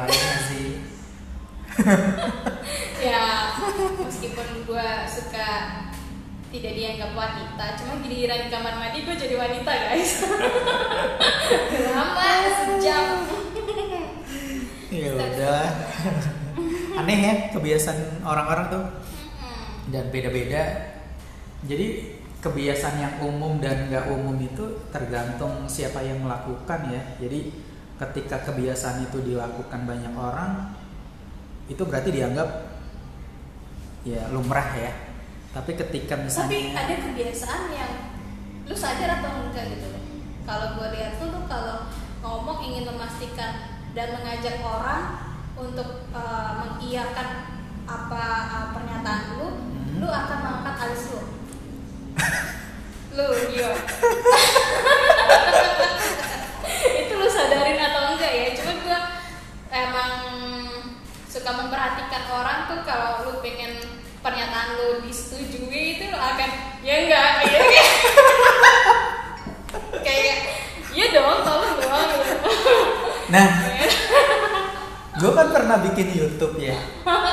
sih. 0.51 0.85
ya 3.07 3.49
meskipun 3.97 4.69
gue 4.69 4.89
suka 5.09 5.49
tidak 6.53 6.73
dianggap 6.77 7.17
wanita 7.17 7.67
cuma 7.81 7.97
giliran 8.05 8.45
di 8.45 8.53
kamar 8.53 8.77
mandi 8.77 9.09
gue 9.09 9.17
jadi 9.17 9.41
wanita 9.41 9.73
guys 9.73 10.29
lama 11.97 12.31
sejam 12.61 13.07
Ya 14.93 15.09
udah. 15.17 15.65
Aneh 17.01 17.17
ya 17.25 17.35
kebiasaan 17.49 18.21
orang-orang 18.29 18.69
tuh 18.69 18.85
dan 19.89 20.13
beda-beda. 20.13 20.93
Jadi 21.65 22.12
kebiasaan 22.43 22.97
yang 22.99 23.15
umum 23.23 23.63
dan 23.63 23.87
nggak 23.87 24.11
umum 24.11 24.35
itu 24.43 24.83
tergantung 24.91 25.65
siapa 25.71 26.03
yang 26.03 26.19
melakukan 26.21 26.91
ya. 26.91 27.03
Jadi 27.23 27.55
ketika 28.03 28.43
kebiasaan 28.51 29.07
itu 29.07 29.23
dilakukan 29.23 29.87
banyak 29.87 30.11
orang, 30.11 30.75
itu 31.71 31.83
berarti 31.87 32.11
dianggap 32.11 32.49
ya 34.03 34.27
lumrah 34.35 34.75
ya. 34.75 34.93
Tapi 35.55 35.79
ketika 35.79 36.19
misalnya 36.19 36.51
tapi 36.51 36.59
ada 36.75 36.95
kebiasaan 37.07 37.63
yang 37.71 37.93
lu 38.67 38.75
sadar 38.75 39.21
atau 39.21 39.47
enggak 39.47 39.75
gitu 39.75 39.89
kalau 40.43 40.79
gue 40.79 40.89
lihat 40.99 41.19
tuh 41.19 41.31
lu 41.31 41.41
kalau 41.47 41.87
ngomong 42.23 42.59
ingin 42.67 42.87
memastikan 42.89 43.83
dan 43.95 44.17
mengajak 44.17 44.59
orang 44.63 45.35
untuk 45.55 46.09
uh, 46.15 46.51
mengiyakan 46.63 47.53
apa 47.87 48.25
uh, 48.51 48.67
pernyataan 48.75 49.39
lu 49.39 49.49
Hmm. 49.93 50.01
lu 50.01 50.09
akan 50.09 50.39
mengangkat 50.41 50.77
alis 50.89 51.05
lu 51.13 51.21
lu 53.13 53.27
iya 53.53 53.71
itu 57.03 57.13
lu 57.13 57.29
sadarin 57.29 57.77
atau 57.77 58.17
enggak 58.17 58.33
ya? 58.33 58.49
Cuma 58.57 58.73
gue 58.81 58.99
emang 59.69 60.13
suka 61.29 61.51
memperhatikan 61.53 62.25
orang 62.33 62.59
tuh 62.73 62.81
kalau 62.89 63.29
lu 63.29 63.33
pengen 63.45 63.77
pernyataan 64.25 64.81
lu 64.81 64.89
disetujui 65.05 65.99
itu 66.01 66.09
akan 66.09 66.51
ya 66.81 66.95
enggak 67.05 67.31
ya 67.49 67.61
kayak 70.01 70.37
iya 70.93 71.07
dong 71.13 71.41
tolong 71.45 71.73
gitu. 71.81 71.89
Nah, 73.33 73.49
gue 75.17 75.33
kan 75.33 75.49
pernah 75.49 75.81
bikin 75.81 76.13
YouTube 76.13 76.61
ya, 76.61 76.77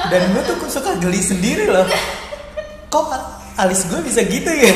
dan 0.07 0.31
gue 0.31 0.43
tuh 0.47 0.55
suka 0.71 0.95
geli 0.95 1.19
sendiri 1.19 1.67
loh. 1.67 1.83
Kok 2.87 3.05
alis 3.59 3.83
gue 3.91 3.99
bisa 3.99 4.23
gitu 4.23 4.47
ya? 4.47 4.73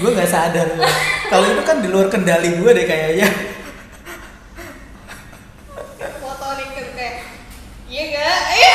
gue 0.00 0.10
nggak 0.14 0.30
sadar. 0.30 0.68
Kalau 1.26 1.44
itu 1.50 1.62
kan 1.66 1.82
di 1.82 1.88
luar 1.90 2.06
kendali 2.06 2.54
gue 2.56 2.70
deh 2.70 2.86
kayaknya. 2.86 3.28
motorik 6.22 6.68
gitu 6.72 6.90
kayak 6.96 7.16
iya 7.84 8.02
iya 8.56 8.74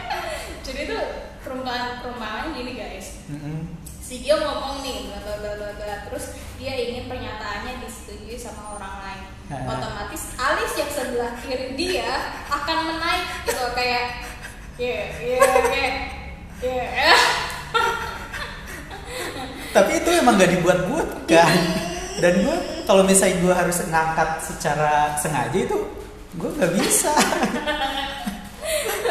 jadi 0.66 0.80
tuh 0.92 1.02
perumpamaan 1.40 2.04
perumpamaan 2.04 2.52
gini 2.52 2.76
guys 2.76 3.24
Mm-mm. 3.32 3.64
si 3.80 4.20
Gio 4.20 4.36
ngomong 4.36 4.84
nih 4.84 5.08
bla 5.08 5.18
bla 5.24 5.34
bla 5.40 5.52
bla 5.56 5.70
bla 5.78 5.96
terus 6.10 6.36
dia 6.60 6.74
ingin 6.76 7.08
pernyataannya 7.08 7.80
disetujui 7.80 8.36
sama 8.36 8.76
orang 8.76 8.94
lain 9.00 9.20
otomatis 9.48 10.36
alis 10.36 10.72
yang 10.76 10.90
sebelah 10.92 11.32
kiri 11.40 11.72
dia 11.78 12.12
akan 12.52 12.78
menaik 12.92 13.24
gitu 13.48 13.64
kayak 13.72 14.04
ya 14.76 15.00
ya 15.16 15.40
ya 15.72 16.17
Tapi 19.76 20.00
itu 20.00 20.10
emang 20.10 20.40
gak 20.40 20.52
dibuat-buat 20.58 21.28
kan. 21.30 21.58
Dan 22.18 22.42
gue 22.42 22.56
kalau 22.88 23.06
misalnya 23.06 23.38
gue 23.38 23.54
harus 23.54 23.78
ngangkat 23.86 24.42
secara 24.42 25.14
sengaja 25.20 25.54
itu 25.54 25.78
gue 26.34 26.50
nggak 26.50 26.72
bisa. 26.74 27.14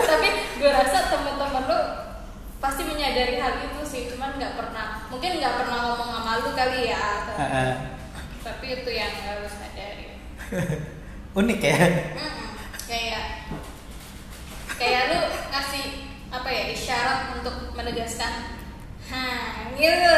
tapi 0.08 0.28
gue 0.58 0.72
rasa 0.72 1.12
teman-teman 1.12 1.64
lu 1.68 1.80
pasti 2.58 2.82
menyadari 2.88 3.38
hal 3.38 3.54
itu 3.70 3.82
sih 3.86 4.02
cuman 4.10 4.34
nggak 4.38 4.58
pernah 4.58 5.06
mungkin 5.14 5.38
nggak 5.38 5.56
pernah 5.62 5.78
ngomong 5.94 6.10
sama 6.10 6.42
lu 6.42 6.50
kali 6.58 6.90
ya 6.90 7.06
tapi 8.42 8.66
itu 8.82 8.90
yang 8.90 9.14
harus 9.28 9.54
sadari 9.54 10.08
Unik 11.38 11.62
ya. 11.62 11.78
Mm-mm. 12.18 12.50
kayak 12.90 13.46
kayak 14.74 15.02
lu 15.14 15.20
ngasih 15.54 16.07
apa 16.38 16.50
ya 16.54 16.64
isyarat 16.72 17.20
untuk 17.42 17.56
menegaskan 17.74 18.34
ha 19.10 19.26
gitu 19.74 20.14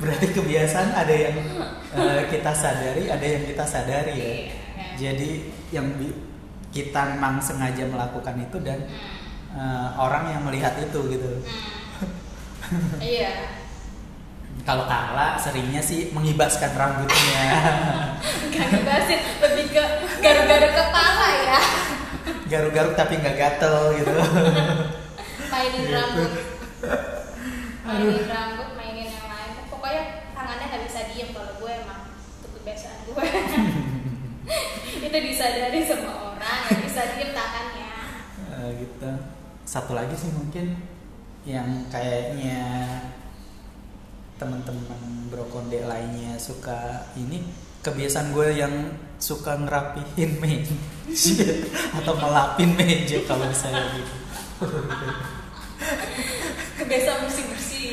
Berarti 0.00 0.26
kebiasaan 0.32 0.96
ada 0.96 1.12
yang 1.12 1.36
eh, 1.92 2.22
kita 2.32 2.52
sadari, 2.56 3.12
ada 3.12 3.20
yang 3.20 3.44
kita 3.44 3.64
sadari 3.68 4.14
ya. 4.16 4.24
Iya, 4.24 4.32
iya. 4.32 4.86
Jadi 4.96 5.30
yang 5.76 5.86
kita 6.72 7.16
memang 7.16 7.36
sengaja 7.44 7.84
melakukan 7.84 8.36
itu 8.40 8.56
dan 8.64 8.80
Hmm, 9.50 9.60
eh, 9.60 9.88
orang 10.00 10.24
yang 10.32 10.42
melihat 10.48 10.72
itu 10.80 11.00
gitu. 11.10 11.30
hmm. 11.44 12.96
iya 13.02 13.32
Kalau 14.68 14.84
Kala 14.88 15.36
seringnya 15.40 15.80
sih 15.80 16.12
mengibaskan 16.12 16.76
rambutnya. 16.76 17.44
Gak 18.52 18.66
ngebasin 18.72 19.20
lebih 19.40 19.66
ke 19.72 19.84
garu-garu 20.20 20.68
kepala 20.68 21.28
ya 21.44 21.60
Garuk-garuk 22.50 22.98
tapi 22.98 23.22
nggak 23.22 23.36
gatel 23.38 23.94
gitu. 23.94 24.10
mainin 25.54 25.86
rambut. 25.86 26.32
Mainin 27.86 28.26
rambut 28.26 28.68
mainin 28.74 29.06
yang 29.06 29.28
lain. 29.30 29.52
Pokoknya 29.70 30.02
tangannya 30.34 30.66
nggak 30.66 30.84
bisa 30.90 31.00
diem 31.14 31.30
kalau 31.30 31.54
gue 31.62 31.70
emang 31.70 32.00
itu 32.10 32.46
kebiasaan 32.58 32.98
gue. 33.06 33.24
Itu 35.06 35.14
disadari 35.14 35.80
sama 35.86 36.34
orang 36.34 36.58
nggak 36.66 36.80
bisa 36.90 37.02
diem 37.14 37.30
tangannya. 37.30 37.92
Eh, 38.50 38.68
gitu. 38.82 39.10
Satu 39.62 39.94
lagi 39.94 40.18
sih 40.18 40.34
mungkin 40.34 40.74
yang 41.46 41.86
kayaknya 41.88 42.58
teman-teman 44.36 45.28
brokonde 45.30 45.84
lainnya 45.84 46.34
suka 46.40 47.04
ini 47.14 47.44
kebiasaan 47.84 48.32
gue 48.32 48.48
yang 48.56 48.72
suka 49.20 49.52
ngerapihin 49.60 50.40
meja 50.40 51.52
atau 52.00 52.16
melapin 52.16 52.72
meja 52.72 53.20
kalau 53.28 53.52
saya 53.52 53.84
gitu. 53.92 54.14
Kebiasaan 56.80 57.28
bersih 57.28 57.44
bersih 57.52 57.88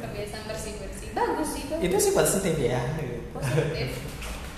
kebiasaan 0.00 0.44
bersih 0.48 0.72
bersih 0.80 1.08
bagus 1.12 1.48
sih 1.52 1.62
itu 1.68 1.74
itu 1.84 1.96
sih 2.00 2.12
positif 2.16 2.54
ya. 2.56 2.80
Positif. 3.36 3.88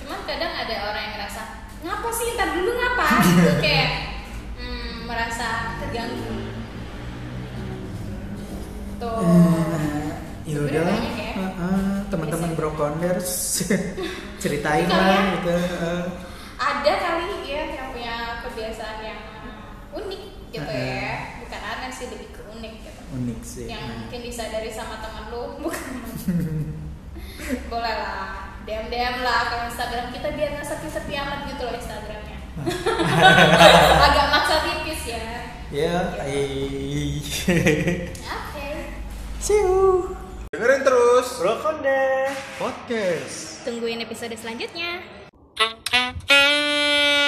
Cuman 0.03 0.21
kadang 0.31 0.53
ada 0.55 0.75
orang 0.95 1.03
yang 1.11 1.15
ngerasa 1.19 1.43
ngapa 1.83 2.09
sih 2.15 2.27
ntar 2.39 2.49
dulu 2.55 2.71
ngapa? 2.79 3.07
Gitu 3.27 3.53
kayak 3.67 3.91
hmm, 4.63 5.11
merasa 5.11 5.75
terganggu. 5.83 6.35
Tuh. 9.03 9.19
Ya 10.45 10.61
Sebenarnya 10.61 10.81
udah 10.87 11.17
ya. 11.19 11.33
Heeh, 11.35 11.85
teman-teman 12.13 12.51
brokonders 12.55 13.65
ceritain 14.45 14.85
lah 14.85 15.41
gitu 15.41 15.57
ada 16.55 16.93
kali 16.95 17.27
ya 17.43 17.63
yang 17.73 17.89
punya 17.91 18.15
kebiasaan 18.43 18.99
yang 19.01 19.21
unik 19.91 20.23
gitu 20.51 20.69
Heeh. 20.69 21.01
ya 21.01 21.13
bukan 21.41 21.61
aneh 21.65 21.91
sih 21.91 22.07
lebih 22.09 22.29
ke 22.31 22.43
unik 22.47 22.75
gitu. 22.79 23.01
Unik 23.11 23.41
sih 23.43 23.67
yang 23.67 23.83
Nah. 23.85 23.97
mungkin 24.01 24.21
disadari 24.23 24.69
sama 24.69 25.01
teman 25.01 25.33
lu 25.33 25.43
bukan. 25.63 25.83
Boleh 27.71 27.95
lah 27.95 28.57
DM 28.65 28.89
DM 28.89 29.17
lah. 29.21 29.51
Ke 29.51 29.57
Instagram 29.69 30.09
kita 30.11 30.29
biar 30.33 30.49
nggak 30.55 30.65
sepi-sepi 30.65 31.13
amat 31.15 31.41
gitu 31.47 31.63
loh 31.65 31.75
Instagramnya. 31.75 32.39
Agak 34.07 34.27
maksa 34.31 34.57
tipis 34.63 35.03
ya. 35.07 35.27
Ya 35.69 35.97
Gitu. 36.15 36.23
I... 36.23 37.61
oke. 38.25 38.69
See 39.39 39.59
you 39.59 40.24
Dengerin 40.55 40.87
terus. 40.87 41.43
brokonde. 41.43 42.31
Podcast. 42.63 43.67
Tungguin 43.67 43.99
episode 44.07 44.39
selanjutnya 44.39 45.03